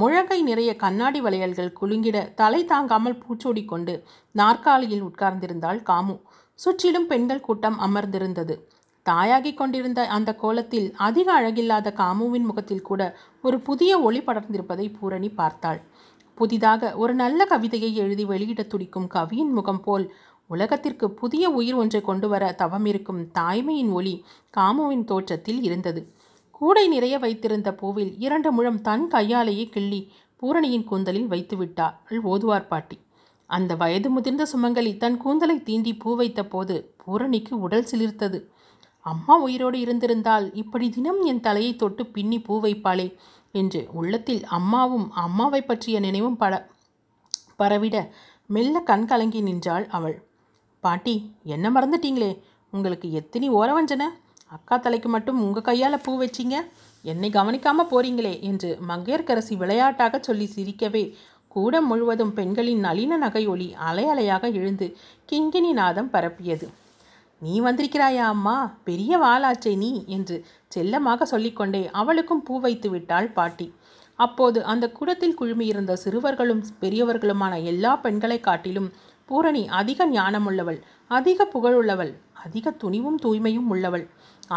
முழங்கை 0.00 0.38
நிறைய 0.42 0.70
கண்ணாடி 0.76 1.20
வளையல்கள் 1.20 1.76
குலுங்கிட 1.80 2.34
தலை 2.34 2.64
தாங்காமல் 2.64 3.20
பூச்சோடி 3.22 3.64
கொண்டு 3.64 3.94
நாற்காலியில் 4.34 5.04
உட்கார்ந்திருந்தாள் 5.04 5.80
காமு. 5.90 6.16
சுற்றிலும் 6.58 7.06
பெண்கள் 7.06 7.40
கூட்டம் 7.40 7.78
அமர்ந்திருந்தது. 7.80 8.54
தாயாகி 9.06 9.52
கொண்டிருந்த 9.54 10.00
அந்த 10.06 10.30
கோலத்தில் 10.34 10.88
அதிக 10.96 11.28
அழகில்லாத 11.40 11.92
காமுவின் 11.96 12.46
முகத்தில் 12.48 12.82
கூட 12.82 13.02
ஒரு 13.42 13.60
புதிய 13.60 14.00
ஒளி 14.00 14.20
படர்ந்திருப்பதை 14.20 14.86
பூரணி 15.00 15.30
பார்த்தாள். 15.30 15.80
புதிதாக 16.34 16.92
ஒரு 16.96 17.14
நல்ல 17.14 17.40
கவிதையை 17.44 17.96
எழுதி 17.96 18.24
வெளியிட 18.24 18.62
துடிக்கும் 18.62 19.06
கவியின் 19.06 19.52
முகம் 19.52 19.80
போல் 19.80 20.06
உலகத்திற்கு 20.46 21.06
புதிய 21.10 21.44
உயிர் 21.50 21.74
ஒன்றை 21.74 22.00
கொண்டு 22.00 22.28
வர 22.28 22.44
தவமிருக்கும் 22.58 23.20
தாய்மையின் 23.38 23.92
ஒளி 23.92 24.14
காமுவின் 24.56 25.04
தோற்றத்தில் 25.04 25.60
இருந்தது. 25.62 26.00
கூடை 26.60 26.82
நிறைய 26.88 27.18
வைத்திருந்த 27.18 27.70
பூவில் 27.80 28.10
இரண்டு 28.18 28.48
முழம் 28.52 28.80
தன் 28.80 29.04
கையாலேயே 29.08 29.64
கிள்ளி 29.68 30.00
பூரணியின் 30.36 30.84
கூந்தலில் 30.84 31.26
வைத்து 31.26 31.56
விட்டாள் 31.56 32.20
ஓதுவார் 32.22 32.66
பாட்டி. 32.66 32.96
அந்த 33.50 33.72
வயது 33.74 34.08
முதிர்ந்த 34.10 34.42
சுமங்கலி 34.52 34.92
தன் 34.96 35.16
கூந்தலை 35.16 35.56
தீண்டி 35.58 35.92
பூ 35.98 36.10
வைத்த 36.16 36.40
போது 36.44 36.76
பூரணிக்கு 37.04 37.54
உடல் 37.60 37.88
சிலிர்த்தது. 37.90 38.38
அம்மா 39.06 39.34
உயிரோடு 39.38 39.78
இருந்திருந்தால் 39.80 40.46
இப்படி 40.54 40.88
தினம் 40.90 41.20
என் 41.22 41.44
தலையை 41.46 41.72
தொட்டு 41.76 42.04
பின்னி 42.06 42.40
பூ 42.40 42.60
வைப்பாளே 42.60 43.06
என்று 43.52 43.80
உள்ளத்தில் 43.92 44.42
அம்மாவும் 44.58 45.06
அம்மாவை 45.24 45.62
பற்றிய 45.62 45.98
நினைவும் 46.00 46.36
பட 46.36 46.54
பரவிட 47.58 47.96
மெல்ல 48.46 48.76
கண் 48.80 49.04
கலங்கி 49.04 49.40
நின்றாள் 49.40 49.86
அவள். 49.98 50.16
பாட்டி 50.84 51.14
என்ன 51.44 51.66
மறந்துட்டீங்களே? 51.70 52.32
உங்களுக்கு 52.72 53.08
எத்தனை 53.12 53.48
ஓரவஞ்சனை? 53.50 54.08
அக்கா 54.50 54.76
தலைக்கு 54.76 55.08
மட்டும் 55.08 55.40
உங்கள் 55.42 55.62
கையால் 55.62 56.04
பூ 56.04 56.12
வச்சிங்க? 56.20 56.56
என்னை 57.04 57.28
கவனிக்காமல் 57.30 57.90
போறீங்களே 57.90 58.32
என்று 58.40 58.70
மங்கையர்கரசி 58.88 59.54
விளையாட்டாக 59.56 60.18
சொல்லி 60.18 60.46
சிரிக்கவே 60.54 61.04
கூடம் 61.48 61.86
முழுவதும் 61.86 62.32
பெண்களின் 62.32 62.84
நளின 62.84 63.16
நகை 63.16 63.46
ஒளி 63.46 63.68
அலை 63.88 64.04
அலையாக 64.04 64.52
எழுந்து 64.52 64.96
கிங்கினி 65.32 65.70
நாதம் 65.72 66.10
பரப்பியது. 66.12 66.66
நீ 67.42 67.60
வந்திருக்கிறாயா 67.60 68.24
அம்மா? 68.34 68.56
பெரிய 68.84 69.18
வாளாச்சே 69.18 69.76
நீ? 69.76 70.04
என்று 70.06 70.36
செல்லமாக 70.68 71.24
சொல்லிக்கொண்டே 71.24 71.90
அவளுக்கும் 71.92 72.42
பூ 72.42 72.60
வைத்து 72.60 72.90
விட்டாள் 72.90 73.30
பாட்டி. 73.32 73.68
அப்போது 74.18 74.58
அந்த 74.64 74.86
குடத்தில் 74.90 75.38
குழுமியிருந்த 75.40 75.92
சிறுவர்களும் 76.04 76.64
பெரியவர்களுமான 76.80 77.62
எல்லா 77.62 77.96
பெண்களை 77.96 78.40
காட்டிலும் 78.40 78.90
பூரணி 79.30 79.62
அதிக 79.80 80.06
ஞானமுள்ளவள் 80.10 80.80
அதிக 81.10 81.46
புகழுள்ளவள் 81.54 82.12
அதிக 82.44 82.70
துணிவும் 82.82 83.18
தூய்மையும் 83.22 83.68
உள்ளவள். 83.74 84.04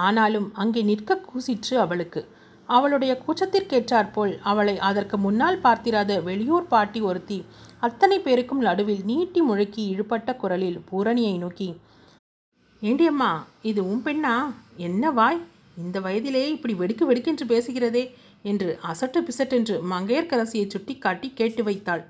ஆனாலும் 0.05 0.47
அங்கே 0.53 0.81
நிற்க 0.81 1.21
கூசிற்று 1.29 1.75
அவளுக்கு. 1.85 2.21
அவளுடைய 2.69 3.13
கூச்சத்திற்கேற்றாற்போல் 3.23 4.33
அவளை 4.51 4.75
அதற்கு 4.89 5.15
முன்னால் 5.17 5.57
பார்த்திராத 5.59 6.11
வெளியூர் 6.21 6.67
பாட்டி 6.67 6.99
ஒருத்தி 7.01 7.39
அத்தனை 7.79 8.17
பேருக்கும் 8.19 8.61
நடுவில் 8.67 9.03
நீட்டி 9.03 9.41
முழுக்கி 9.41 9.83
இழுபட்ட 9.93 10.35
குரலில் 10.35 10.79
பூரணியை 10.91 11.35
நோக்கி 11.37 11.69
ஏண்டியம்மா 12.81 13.31
இது 13.61 13.81
உன் 13.89 14.01
பெண்ணா? 14.05 14.35
என்ன 14.87 15.11
வாய்? 15.11 15.41
இந்த 15.77 15.97
வயதிலே 15.99 16.43
இப்படி 16.55 16.73
வெடுக்கு 16.73 17.03
வெடுக்கென்று 17.05 17.45
பேசுகிறதே? 17.45 18.03
என்று 18.41 18.69
அசட்டு 18.91 19.19
பிசட்டென்று 19.27 19.75
மங்கையர்கரசியை 19.91 20.65
சுட்டி 20.67 20.95
காட்டி 20.97 21.27
கேட்டு 21.39 21.63
வைத்தாள். 21.63 22.03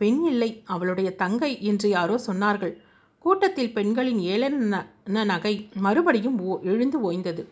பெண் 0.00 0.20
இல்லை 0.32 0.50
அவளுடைய 0.74 1.08
தங்கை 1.22 1.52
என்று 1.70 1.88
யாரோ 1.88 2.16
சொன்னார்கள். 2.26 2.74
கூட்டத்தில் 3.24 3.74
பெண்களின் 3.76 4.20
ஏளன 4.32 4.82
நகை 5.30 5.54
மறுபடியும் 5.84 6.36
ஓ 6.48 6.56
எழுந்து 6.72 6.98
ஓய்ந்தது. 7.08 7.42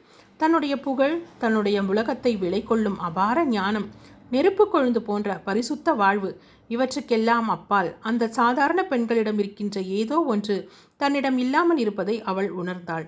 தன்னுடைய 0.41 0.75
புகழ் 0.87 1.15
தன்னுடைய 1.43 1.79
உலகத்தை 1.93 2.33
விலை 2.43 2.61
கொள்ளும் 2.63 2.99
அபார 3.09 3.45
ஞானம் 3.55 3.89
நெருப்பு 4.31 4.65
கொழுந்து 4.67 5.01
போன்ற 5.09 5.35
பரிசுத்த 5.47 5.89
வாழ்வு 6.01 6.31
இவற்றுக்கெல்லாம் 6.71 7.49
அப்பால் 7.55 7.91
அந்த 8.09 8.29
சாதாரண 8.39 8.81
பெண்களிடம் 8.93 9.39
இருக்கின்ற 9.39 9.77
ஏதோ 9.99 10.17
ஒன்று 10.33 10.57
தன்னிடம் 11.01 11.39
இல்லாமல் 11.45 11.81
இருப்பதை 11.85 12.17
அவள் 12.31 12.49
உணர்ந்தாள். 12.61 13.07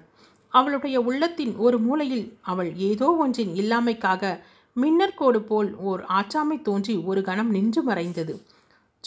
அவளுடைய 0.52 0.96
உள்ளத்தின் 1.08 1.54
ஒரு 1.66 1.78
மூலையில் 1.86 2.26
அவள் 2.52 2.70
ஏதோ 2.90 3.08
ஒன்றின் 3.22 3.52
இல்லாமைக்காக 3.62 4.32
மின்னற்கோடு 4.76 5.40
போல் 5.50 5.70
ஓர் 5.90 6.02
ஆற்றாமை 6.18 6.58
தோன்றி 6.62 6.94
ஒரு 7.10 7.20
கணம் 7.28 7.50
நின்று 7.50 7.82
மறைந்தது. 7.82 8.34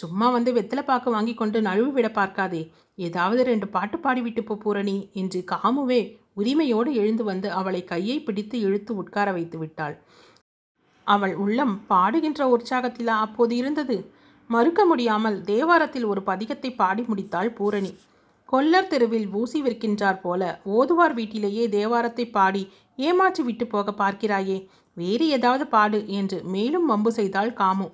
சும்மா 0.00 0.26
வந்து 0.36 0.50
வெத்தலை 0.56 0.82
பாக்கு 0.84 1.08
வாங்கி 1.14 1.34
கொண்டு 1.34 1.58
நழுவு 1.68 1.90
விட 1.96 2.08
பார்க்காதே. 2.18 2.62
ஏதாவது 2.98 3.40
ரெண்டு 3.50 3.66
பாட்டு 3.74 3.96
பாடிவிட்டு 4.04 4.42
போ 4.48 4.54
பூரணி 4.62 4.96
என்று 5.20 5.40
காமுவே 5.52 6.00
உரிமையோடு 6.40 6.90
எழுந்து 7.02 7.24
வந்து 7.30 7.48
அவளை 7.60 7.82
கையை 7.84 8.16
பிடித்து 8.26 8.56
இழுத்து 8.66 8.92
உட்கார 9.02 9.28
வைத்து 9.36 9.56
விட்டாள். 9.62 9.96
அவள் 11.06 11.34
உள்ளம் 11.44 11.74
பாடுகின்ற 11.90 12.40
உற்சாகத்திலா 12.54 13.14
அப்போது 13.26 13.54
இருந்தது? 13.60 13.96
மறுக்க 14.50 14.80
முடியாமல் 14.90 15.36
தேவாரத்தில் 15.50 16.06
ஒரு 16.12 16.20
பதிகத்தை 16.28 16.70
பாடி 16.80 17.02
முடித்தாள் 17.08 17.50
பூரணி. 17.58 17.92
கொல்லர் 18.52 18.90
தெருவில் 18.92 19.26
ஊசி 19.40 19.58
விற்கின்றார் 19.64 20.20
போல 20.24 20.42
ஓதுவார் 20.76 21.14
வீட்டிலேயே 21.18 21.64
தேவாரத்தை 21.76 22.24
பாடி 22.36 22.62
ஏமாற்றி 23.08 23.42
விட்டு 23.48 23.66
போக 23.74 23.90
பார்க்கிறாயே. 24.00 24.58
வேறு 24.96 25.26
ஏதாவது 25.36 25.64
பாடு 25.74 25.98
என்று 26.20 26.38
மேலும் 26.54 26.88
வம்பு 26.92 27.10
செய்தாள் 27.18 27.52
காமு. 27.60 27.86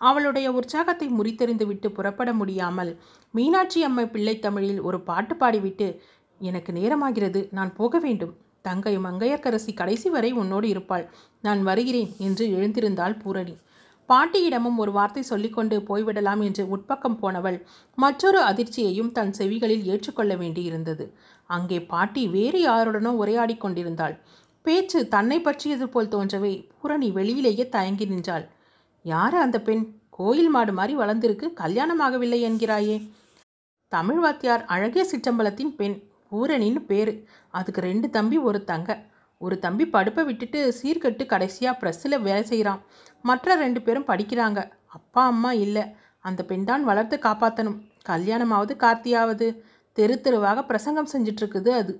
அவளுடைய 0.00 0.46
உற்சாகத்தை 0.52 1.06
முறித்தெறிந்துவிட்டு 1.08 1.88
புறப்பட 1.88 2.30
முடியாமல் 2.32 2.92
மீனாட்சி 3.34 3.80
அம்மை 3.82 4.06
பிள்ளை 4.06 4.34
தமிழில் 4.38 4.80
ஒரு 4.80 4.98
பாட்டு 5.00 5.34
பாடிவிட்டு 5.34 5.88
எனக்கு 6.40 6.70
நேரமாகிறது 6.72 7.40
நான் 7.50 7.72
போக 7.74 7.98
வேண்டும். 7.98 8.34
தங்கை 8.62 8.92
மங்கையர்க்கரசி 8.98 9.72
கடைசி 9.74 10.08
வரை 10.10 10.30
உன்னோடு 10.32 10.66
இருப்பாள். 10.68 11.04
நான் 11.40 11.60
வருகிறேன் 11.62 12.10
என்று 12.18 12.44
எழுந்திருந்தாள் 12.56 13.14
பூரணி. 13.22 13.54
பாட்டியிடமும் 14.08 14.76
ஒரு 14.76 14.92
வார்த்தை 14.92 15.22
சொல்லிக்கொண்டு 15.22 15.76
போய்விடலாம் 15.88 16.42
என்று 16.44 16.64
உட்பக்கம் 16.76 17.18
போனவள் 17.22 17.58
மற்றொரு 17.98 18.40
அதிர்ச்சியையும் 18.40 19.12
தன் 19.12 19.32
செவிகளில் 19.38 19.86
ஏற்றுக்கொள்ள 19.92 20.34
வேண்டியிருந்தது. 20.36 21.06
அங்கே 21.50 21.78
பாட்டி 21.92 22.22
வேறு 22.28 22.60
யாருடனோ 22.66 23.12
உரையாடி 23.22 23.56
கொண்டிருந்தாள். 23.56 24.14
பேச்சு 24.64 25.00
தன்னை 25.08 25.38
பற்றியது 25.40 25.86
போல் 25.88 26.12
தோன்றவே 26.14 26.52
பூரணி 26.78 27.08
வெளியிலேயே 27.10 27.66
தயங்கி 27.68 28.06
நின்றாள். 28.06 28.46
யாரு 29.12 29.36
அந்த 29.38 29.58
பெண்? 29.60 29.82
கோயில் 30.16 30.48
மாடு 30.48 30.72
மாதிரி 30.72 30.94
வளர்ந்திருக்கு 30.98 31.46
கல்யாணமாகவில்லை 31.62 32.38
என்கிறாயே. 32.48 32.96
தமிழ் 33.92 34.16
வாத்தியார் 34.16 34.64
அழகிய 34.64 35.02
சிற்றம்பலத்தின் 35.10 35.72
பெண் 35.80 35.96
பூரணின்னு 36.30 36.80
பேர். 36.90 37.12
அதுக்கு 37.58 37.80
ரெண்டு 37.80 38.10
தம்பி 38.10 38.38
ஒரு 38.48 38.64
தங்க. 38.64 38.96
ஒரு 39.40 39.56
தம்பி 39.58 39.84
படுப்பை 39.86 40.24
விட்டுட்டு 40.24 40.60
சீர்கட்டு 40.82 41.26
கடைசியாக 41.26 41.78
ப்ரெஸ்ஸில் 41.80 42.16
வேலை 42.20 42.42
செய்கிறான் 42.42 42.80
மற்ற 43.22 43.54
ரெண்டு 43.54 43.82
பேரும் 43.82 44.06
படிக்கிறாங்க. 44.06 44.60
அப்பா 44.86 45.26
அம்மா 45.26 45.52
இல்லை. 45.52 45.84
அந்த 46.28 46.44
பெண் 46.44 46.64
தான் 46.64 46.84
வளர்த்து 46.84 47.16
காப்பாற்றணும் 47.16 47.78
கல்யாணமாவது 48.08 48.74
கார்த்தியாவது. 48.84 49.48
தெரு 49.92 50.16
தெருவாக 50.20 50.64
பிரசங்கம் 50.64 51.12
செஞ்சிட்ருக்குது 51.12 51.68
அது. 51.82 51.94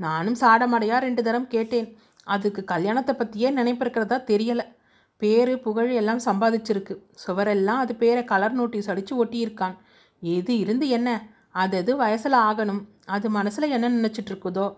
நானும் 0.00 0.36
சாடமடையாக 0.40 1.04
ரெண்டு 1.06 1.22
தரம் 1.22 1.48
கேட்டேன். 1.48 1.88
அதுக்கு 2.24 2.64
கல்யாணத்தை 2.64 3.14
பற்றியே 3.14 3.50
நினைப்பிருக்கிறதா 3.50 4.18
தெரியலை. 4.32 4.66
பேர் 5.22 5.52
புகழ் 5.60 5.90
எல்லாம் 6.00 6.22
சம்பாதிச்சிருக்கு. 6.24 6.94
சுவரெல்லாம் 7.24 7.80
அது 7.84 7.94
பேரை 7.94 8.22
கலர் 8.24 8.52
நோட்டீஸ் 8.52 8.90
அடித்து 8.90 9.14
ஒட்டியிருக்கான். 9.24 9.76
எது 10.22 10.54
இருந்து 10.58 10.86
என்ன? 10.98 11.08
அது 11.62 11.76
அது 11.78 11.92
வயசில் 11.96 12.38
ஆகணும்? 12.48 12.82
அது 13.16 13.26
மனசில் 13.30 13.74
என்ன 13.76 13.90
நினச்சிட்டு 13.96 14.30
இருக்குதோ 14.32 14.68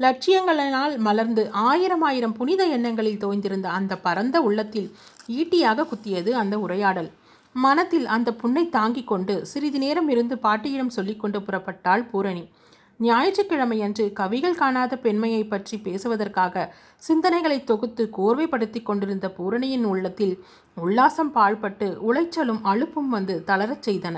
லட்சியங்களினால் 0.00 0.94
மலர்ந்து 0.98 1.42
ஆயிரம் 1.68 2.04
ஆயிரம் 2.08 2.32
புனித 2.32 2.62
எண்ணங்களில் 2.66 3.20
தோய்ந்திருந்த 3.24 3.68
அந்த 3.78 3.94
பரந்த 4.06 4.36
உள்ளத்தில் 4.40 4.88
ஈட்டியாக 5.38 5.86
குத்தியது 5.90 6.30
அந்த 6.42 6.54
உரையாடல். 6.58 7.10
மனத்தில் 7.54 8.06
அந்த 8.06 8.28
புண்ணை 8.32 8.64
தாங்கிக் 8.76 9.10
கொண்டு 9.10 9.34
சிறிது 9.46 9.78
நேரம் 9.78 10.08
இருந்து 10.08 10.36
பாட்டியிடம் 10.38 10.94
சொல்லிக்கொண்டு 10.96 11.38
புறப்பட்டாள் 11.40 12.04
பூரணி. 12.10 12.44
ஞாயிற்றுக்கிழமையன்று 13.00 14.04
கவிகள் 14.12 14.58
காணாத 14.60 14.96
பெண்மையை 14.96 15.42
பற்றி 15.44 15.76
பேசுவதற்காக 15.76 16.64
சிந்தனைகளை 17.02 17.58
தொகுத்து 17.64 18.04
கோர்வைப்படுத்தி 18.18 18.80
கொண்டிருந்த 18.82 19.28
பூரணியின் 19.28 19.86
உள்ளத்தில் 19.92 20.34
உல்லாசம் 20.76 21.32
பாழ்பட்டு 21.34 21.88
உளைச்சலும் 22.08 22.62
அழுப்பும் 22.72 23.08
வந்து 23.08 23.36
தளரச் 23.44 23.86
செய்தன. 23.88 24.16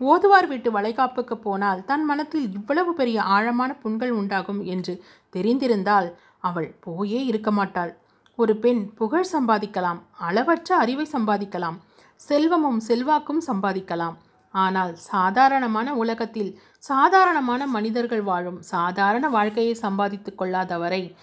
ஓதுவார் 0.00 0.46
வீட்டு 0.46 0.68
வளைகாப்புக்கு 0.70 1.36
போனால் 1.38 1.84
தன் 1.84 2.04
மனத்தில் 2.04 2.46
இவ்வளவு 2.58 2.92
பெரிய 2.94 3.18
ஆழமான 3.36 3.70
புண்கள் 3.74 4.12
உண்டாகும் 4.12 4.62
என்று 4.74 4.94
தெரிந்திருந்தால் 5.32 6.08
அவள் 6.48 6.70
போயே 6.80 7.20
இருக்க 7.24 7.50
மாட்டாள். 7.50 7.92
ஒரு 8.38 8.52
பெண் 8.56 8.82
புகழ் 8.98 9.30
சம்பாதிக்கலாம் 9.32 10.00
அளவற்ற 10.28 10.76
அறிவை 10.76 11.06
சம்பாதிக்கலாம் 11.12 11.78
செல்வமும் 12.20 12.80
செல்வாக்கும் 12.88 13.42
சம்பாதிக்கலாம். 13.46 14.16
ஆனால் 14.54 14.92
சாதாரணமான 15.10 15.88
உலகத்தில் 15.94 16.50
சாதாரணமான 16.82 17.66
மனிதர்கள் 17.66 18.22
வாழும் 18.22 18.62
சாதாரண 18.62 19.28
வாழ்க்கையை 19.28 19.74
சம்பாதித்து 19.74 20.34
கொள்ளாதவரை 20.38 21.14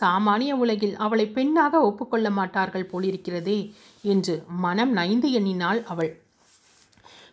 சாமானிய 0.00 0.52
உலகில் 0.52 0.96
அவளை 0.96 1.26
பெண்ணாக 1.28 1.80
ஒப்புக்கொள்ள 1.80 2.30
மாட்டார்கள் 2.30 2.90
போலிருக்கிறதே 2.92 3.72
என்று 4.02 4.44
மனம் 4.48 4.92
நைந்து 4.92 5.32
எண்ணினாள் 5.32 5.82
அவள். 5.82 6.22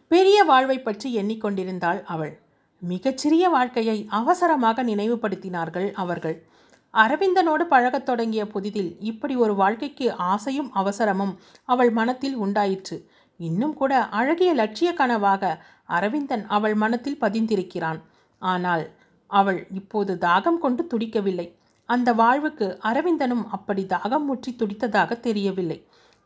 பெரிய 0.07 0.43
வாழ்வை 0.43 0.81
பற்றி 0.81 1.17
எண்ணிக்கொண்டிருந்தாள் 1.17 2.03
அவள். 2.03 2.39
மிகச்சிறிய 2.81 3.49
வாழ்க்கையை 3.49 4.07
அவசரமாக 4.09 4.83
நினைவுபடுத்தினார்கள் 4.83 5.91
அவர்கள். 5.91 6.37
அரவிந்தனோடு 6.93 7.63
பழகத் 7.63 8.05
தொடங்கிய 8.05 8.45
புதிதில் 8.45 8.95
இப்படி 8.99 9.35
ஒரு 9.35 9.55
வாழ்க்கைக்கு 9.55 10.13
ஆசையும் 10.13 10.71
அவசரமும் 10.75 11.33
அவள் 11.65 11.91
மனத்தில் 11.91 12.35
உண்டாயிற்று. 12.35 12.97
இன்னும் 13.39 13.73
கூட 13.73 13.93
அழகிய 14.09 14.53
லட்சிய 14.53 14.93
கனவாக 14.93 15.43
அரவிந்தன் 15.89 16.43
அவள் 16.47 16.75
மனத்தில் 16.75 17.21
பதிந்திருக்கிறான். 17.21 17.99
ஆனால் 18.41 18.85
அவள் 19.29 19.59
இப்போது 19.79 20.13
தாகம் 20.25 20.59
கொண்டு 20.63 20.83
துடிக்கவில்லை. 20.87 21.47
அந்த 21.89 22.09
வாழ்வுக்கு 22.13 22.67
அரவிந்தனும் 22.89 23.45
அப்படி 23.55 23.83
தாகம் 23.93 24.27
முற்றி 24.27 24.51
துடித்ததாக 24.53 25.19
தெரியவில்லை. 25.19 25.79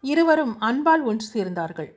இருவரும் 0.03 0.53
அன்பால் 0.59 1.03
ஒன்று 1.03 1.27
சேர்ந்தார்கள். 1.35 1.89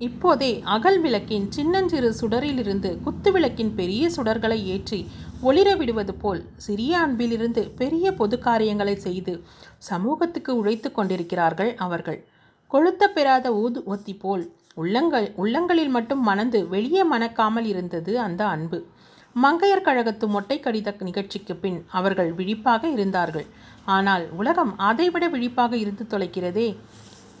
இப்போதே 0.00 0.50
அகல் 0.74 0.98
விளக்கின் 1.04 1.46
சின்னஞ்சிறு 1.56 2.08
சுடரிலிருந்து 2.20 2.90
குத்து 3.04 3.30
விளக்கின் 3.34 3.72
பெரிய 3.74 4.08
சுடர்களை 4.16 4.58
ஏற்றி 4.74 4.98
ஒளிர 5.42 5.68
விடுவது 5.76 6.14
போல் 6.14 6.42
சிறிய 6.64 6.92
அன்பிலிருந்து 6.98 7.62
பெரிய 7.80 8.12
பொது 8.12 8.36
காரியங்களை 8.38 8.94
செய்து 9.06 9.34
சமூகத்துக்கு 9.88 10.52
உழைத்து 10.60 10.90
கொண்டிருக்கிறார்கள் 10.92 11.72
அவர்கள். 11.86 12.20
கொளுத்த 12.70 13.08
பெறாத 13.16 13.46
ஊது 13.62 13.80
ஒத்தி 13.94 14.14
போல் 14.14 14.44
உள்ளங்கள் 14.76 15.32
உள்ளங்களில் 15.36 15.88
மட்டும் 15.88 16.20
மணந்து 16.20 16.68
வெளியே 16.68 17.04
மணக்காமல் 17.04 17.64
இருந்தது 17.64 18.20
அந்த 18.20 18.46
அன்பு. 18.46 18.78
மங்கையர் 19.42 19.86
கழகத்து 19.86 20.26
மொட்டை 20.28 20.60
கடித 20.60 21.02
நிகழ்ச்சிக்கு 21.02 21.56
பின் 21.56 21.78
அவர்கள் 21.90 22.30
விழிப்பாக 22.34 22.88
இருந்தார்கள். 22.88 23.46
ஆனால் 23.84 24.24
உலகம் 24.32 24.78
அதைவிட 24.78 25.28
விழிப்பாக 25.28 25.72
இருந்து 25.76 26.04
தொலைக்கிறதே. 26.10 26.68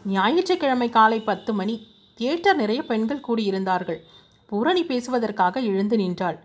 ஞாயிற்றுக்கிழமை 0.06 0.88
காலை 0.88 1.20
பத்து 1.20 1.52
மணி 1.52 1.76
தியேட்டர் 2.14 2.56
நிறைய 2.56 2.82
பெண்கள் 2.82 3.24
கூடியிருந்தார்கள். 3.28 4.00
பூரணி 4.46 4.84
பேசுவதற்காக 4.84 5.60
எழுந்து 5.60 5.96
நின்றாள். 5.96 6.38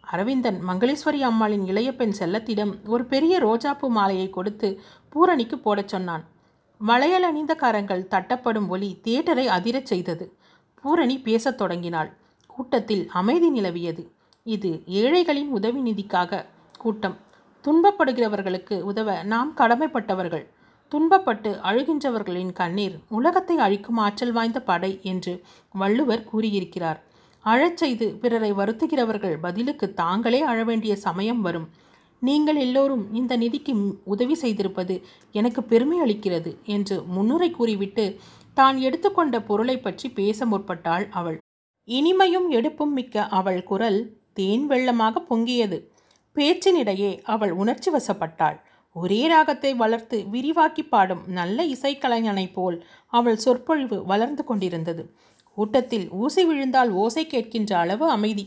அரவிந்தன் 0.00 0.58
மங்களேஸ்வரி 0.68 1.20
அம்மாளின் 1.20 1.66
இளைய 1.66 1.90
பெண் 1.94 2.14
செல்லத்திடம் 2.18 2.72
ஒரு 2.86 3.04
பெரிய 3.04 3.34
ரோஜாப்பூ 3.38 3.88
மாலையை 3.88 4.30
கொடுத்து 4.30 4.80
பூரணிக்கு 5.08 5.58
போடச் 5.58 5.88
சொன்னான். 5.88 6.24
வளையல் 6.82 7.22
அணிந்த 7.22 7.54
கரங்கள் 7.54 8.06
தட்டப்படும் 8.10 8.68
ஒலி 8.68 9.00
தியேட்டரை 9.04 9.46
அதிரச் 9.46 9.82
செய்தது. 9.82 10.36
பூரணி 10.82 11.18
பேசத் 11.18 11.58
தொடங்கினாள். 11.58 12.12
கூட்டத்தில் 12.46 13.08
அமைதி 13.08 13.50
நிலவியது. 13.50 14.06
இது 14.44 14.82
ஏழைகளின் 14.86 15.48
உதவி 15.48 15.80
நிதிக்காக 15.80 16.44
கூட்டம். 16.78 17.16
துன்பப்படுகிறவர்களுக்கு 17.64 18.80
உதவ 18.80 19.22
நாம் 19.22 19.54
கடமைப்பட்டவர்கள். 19.56 20.46
துன்பப்பட்டு 20.90 21.50
அழுகின்றவர்களின் 21.62 22.52
கண்ணீர் 22.52 22.98
உலகத்தை 23.08 23.58
அழிக்கும் 23.58 23.96
ஆற்றல் 23.96 24.32
வாய்ந்த 24.32 24.60
படை 24.60 25.00
என்று 25.02 25.42
வள்ளுவர் 25.72 26.24
கூறியிருக்கிறார். 26.24 27.02
அழச் 27.44 27.76
செய்து 27.76 28.18
பிறரை 28.20 28.52
வருத்துகிறவர்கள் 28.52 29.36
பதிலுக்கு 29.40 29.94
தாங்களே 29.94 30.46
அழவேண்டிய 30.46 30.92
சமயம் 30.92 31.40
வரும். 31.40 31.68
நீங்கள் 32.22 32.56
எல்லோரும் 32.56 33.14
இந்த 33.14 33.36
நிதிக்கு 33.36 33.72
உதவி 34.04 34.34
செய்திருப்பது 34.34 34.94
எனக்கு 35.32 35.62
பெருமை 35.62 35.98
அளிக்கிறது 36.00 36.50
என்று 36.64 37.02
முன்னுரை 37.04 37.50
கூறிவிட்டு 37.50 38.04
தான் 38.54 38.76
எடுத்துக்கொண்ட 38.78 39.42
பொருளை 39.42 39.78
பற்றி 39.78 40.08
பேச 40.10 40.46
முற்பட்டாள் 40.46 41.08
அவள். 41.10 41.38
இனிமையும் 41.88 42.48
எடுப்பும் 42.48 42.92
மிக்க 42.92 43.26
அவள் 43.28 43.62
குரல் 43.62 44.00
தேன் 44.32 44.70
வெள்ளமாக 44.70 45.22
பொங்கியது. 45.30 45.78
பேச்சினிடையே 46.36 47.12
அவள் 47.24 47.52
உணர்ச்சி 47.52 47.90
வசப்பட்டாள். 47.90 48.58
ஒரே 48.96 49.22
ராகத்தை 49.28 49.74
வளர்த்து 49.74 50.16
விரிவாக்கி 50.28 50.82
பாடும் 50.82 51.22
நல்ல 51.28 51.64
இசைக்கலைஞனைப் 51.64 52.54
போல் 52.54 52.84
அவள் 53.12 53.36
சொற்பொழிவு 53.36 53.98
வளர்ந்து 54.04 54.44
கொண்டிருந்தது. 54.44 55.02
கூட்டத்தில் 55.56 56.06
ஊசி 56.10 56.44
விழுந்தால் 56.44 56.90
ஓசை 56.92 57.24
கேட்கின்ற 57.26 57.72
அளவு 57.74 58.06
அமைதி. 58.10 58.44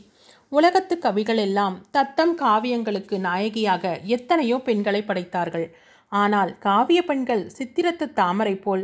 உலகத்து 0.56 0.96
கவிகள் 1.04 1.40
எல்லாம் 1.44 1.76
தத்தம் 1.96 2.34
காவியங்களுக்கு 2.42 3.16
நாயகியாக 3.28 3.94
எத்தனையோ 4.16 4.58
பெண்களை 4.58 5.02
படைத்தார்கள். 5.04 5.68
ஆனால் 6.12 6.52
காவிய 6.66 7.00
பெண்கள் 7.02 7.44
சித்திரத்து 7.58 8.06
தாமரை 8.20 8.56
போல் 8.56 8.84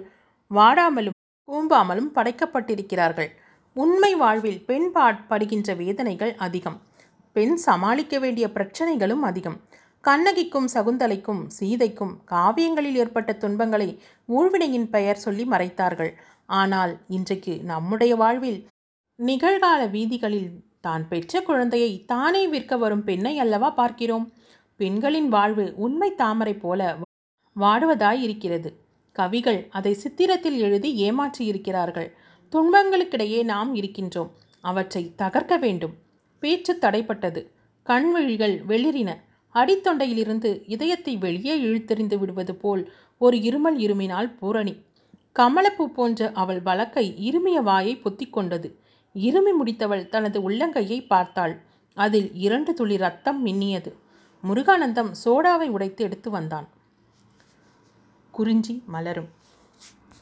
வாடாமலும் 0.51 1.17
கூம்பாமலும் 1.47 2.09
படைக்கப்பட்டிருக்கிறார்கள். 2.15 3.29
உண்மை 3.75 4.11
வாழ்வில் 4.15 4.61
பெண் 4.69 4.87
படுகின்ற 5.31 5.73
வேதனைகள் 5.81 6.33
அதிகம். 6.45 6.77
பெண் 7.35 7.55
சமாளிக்க 7.65 8.15
வேண்டிய 8.19 8.45
பிரச்சனைகளும் 8.55 9.25
அதிகம். 9.29 9.57
கண்ணகிக்கும் 10.03 10.69
சகுந்தலைக்கும் 10.73 11.43
சீதைக்கும் 11.57 12.15
காவியங்களில் 12.31 12.97
ஏற்பட்ட 13.03 13.31
துன்பங்களை 13.43 13.89
ஊழ்வினையின் 14.29 14.89
பெயர் 14.95 15.23
சொல்லி 15.25 15.45
மறைத்தார்கள். 15.53 16.11
ஆனால் 16.61 16.95
இன்றைக்கு 17.17 17.55
நம்முடைய 17.71 18.13
வாழ்வில் 18.15 18.59
நிகழ்கால 19.19 19.81
வீதிகளில் 19.95 20.49
தான் 20.83 21.03
பெற்ற 21.07 21.41
குழந்தையை 21.41 21.91
தானே 22.05 22.43
விற்க 22.47 22.73
வரும் 22.77 23.03
பெண்ணை 23.03 23.33
அல்லவா 23.39 23.69
பார்க்கிறோம்? 23.71 24.25
பெண்களின் 24.79 25.29
வாழ்வு 25.29 25.65
உண்மை 25.75 26.09
தாமரை 26.15 26.53
போல 26.53 26.81
வாடுவதாய் 27.55 28.21
இருக்கிறது 28.21 28.69
கவிகள் 29.15 29.59
அதை 29.69 29.93
சித்திரத்தில் 30.03 30.57
எழுதி 30.57 30.89
ஏமாற்றியிருக்கிறார்கள். 31.07 32.09
துன்பங்களுக்கிடையே 32.53 33.39
நாம் 33.43 33.71
இருக்கின்றோம். 33.75 34.29
அவற்றை 34.63 35.01
தகர்க்க 35.17 35.53
வேண்டும். 35.59 35.95
பேச்சு 36.43 36.73
தடைப்பட்டது. 36.81 37.41
கண்விழிகள் 37.85 38.55
வெளிரின 38.67 39.09
அடித்தொண்டையிலிருந்து 39.55 40.49
இதயத்தை 40.65 41.13
வெளியே 41.17 41.55
இழுத்தெறிந்து 41.61 42.17
விடுவது 42.17 42.53
போல் 42.55 42.83
ஒரு 43.21 43.37
இருமல் 43.37 43.77
இருமினால் 43.85 44.29
பூரணி. 44.39 44.73
கமலப்பூ 45.35 45.85
போன்ற 45.97 46.29
அவள் 46.33 46.61
வழக்கை 46.61 47.05
இருமிய 47.27 47.57
வாயை 47.61 47.93
பொத்திக்கொண்டது 48.03 48.69
இருமி 49.13 49.51
முடித்தவள் 49.51 50.07
தனது 50.07 50.49
உள்ளங்கையை 50.49 51.07
பார்த்தாள். 51.07 51.61
அதில் 51.93 52.33
இரண்டு 52.33 52.73
துளி 52.73 52.97
ரத்தம் 52.97 53.45
மின்னியது. 53.45 53.93
முருகானந்தம் 54.43 55.11
சோடாவை 55.25 55.67
உடைத்து 55.67 56.03
எடுத்து 56.03 56.29
வந்தான். 56.29 56.67
குறிஞ்சி 58.31 58.83
மலரும். 58.85 59.29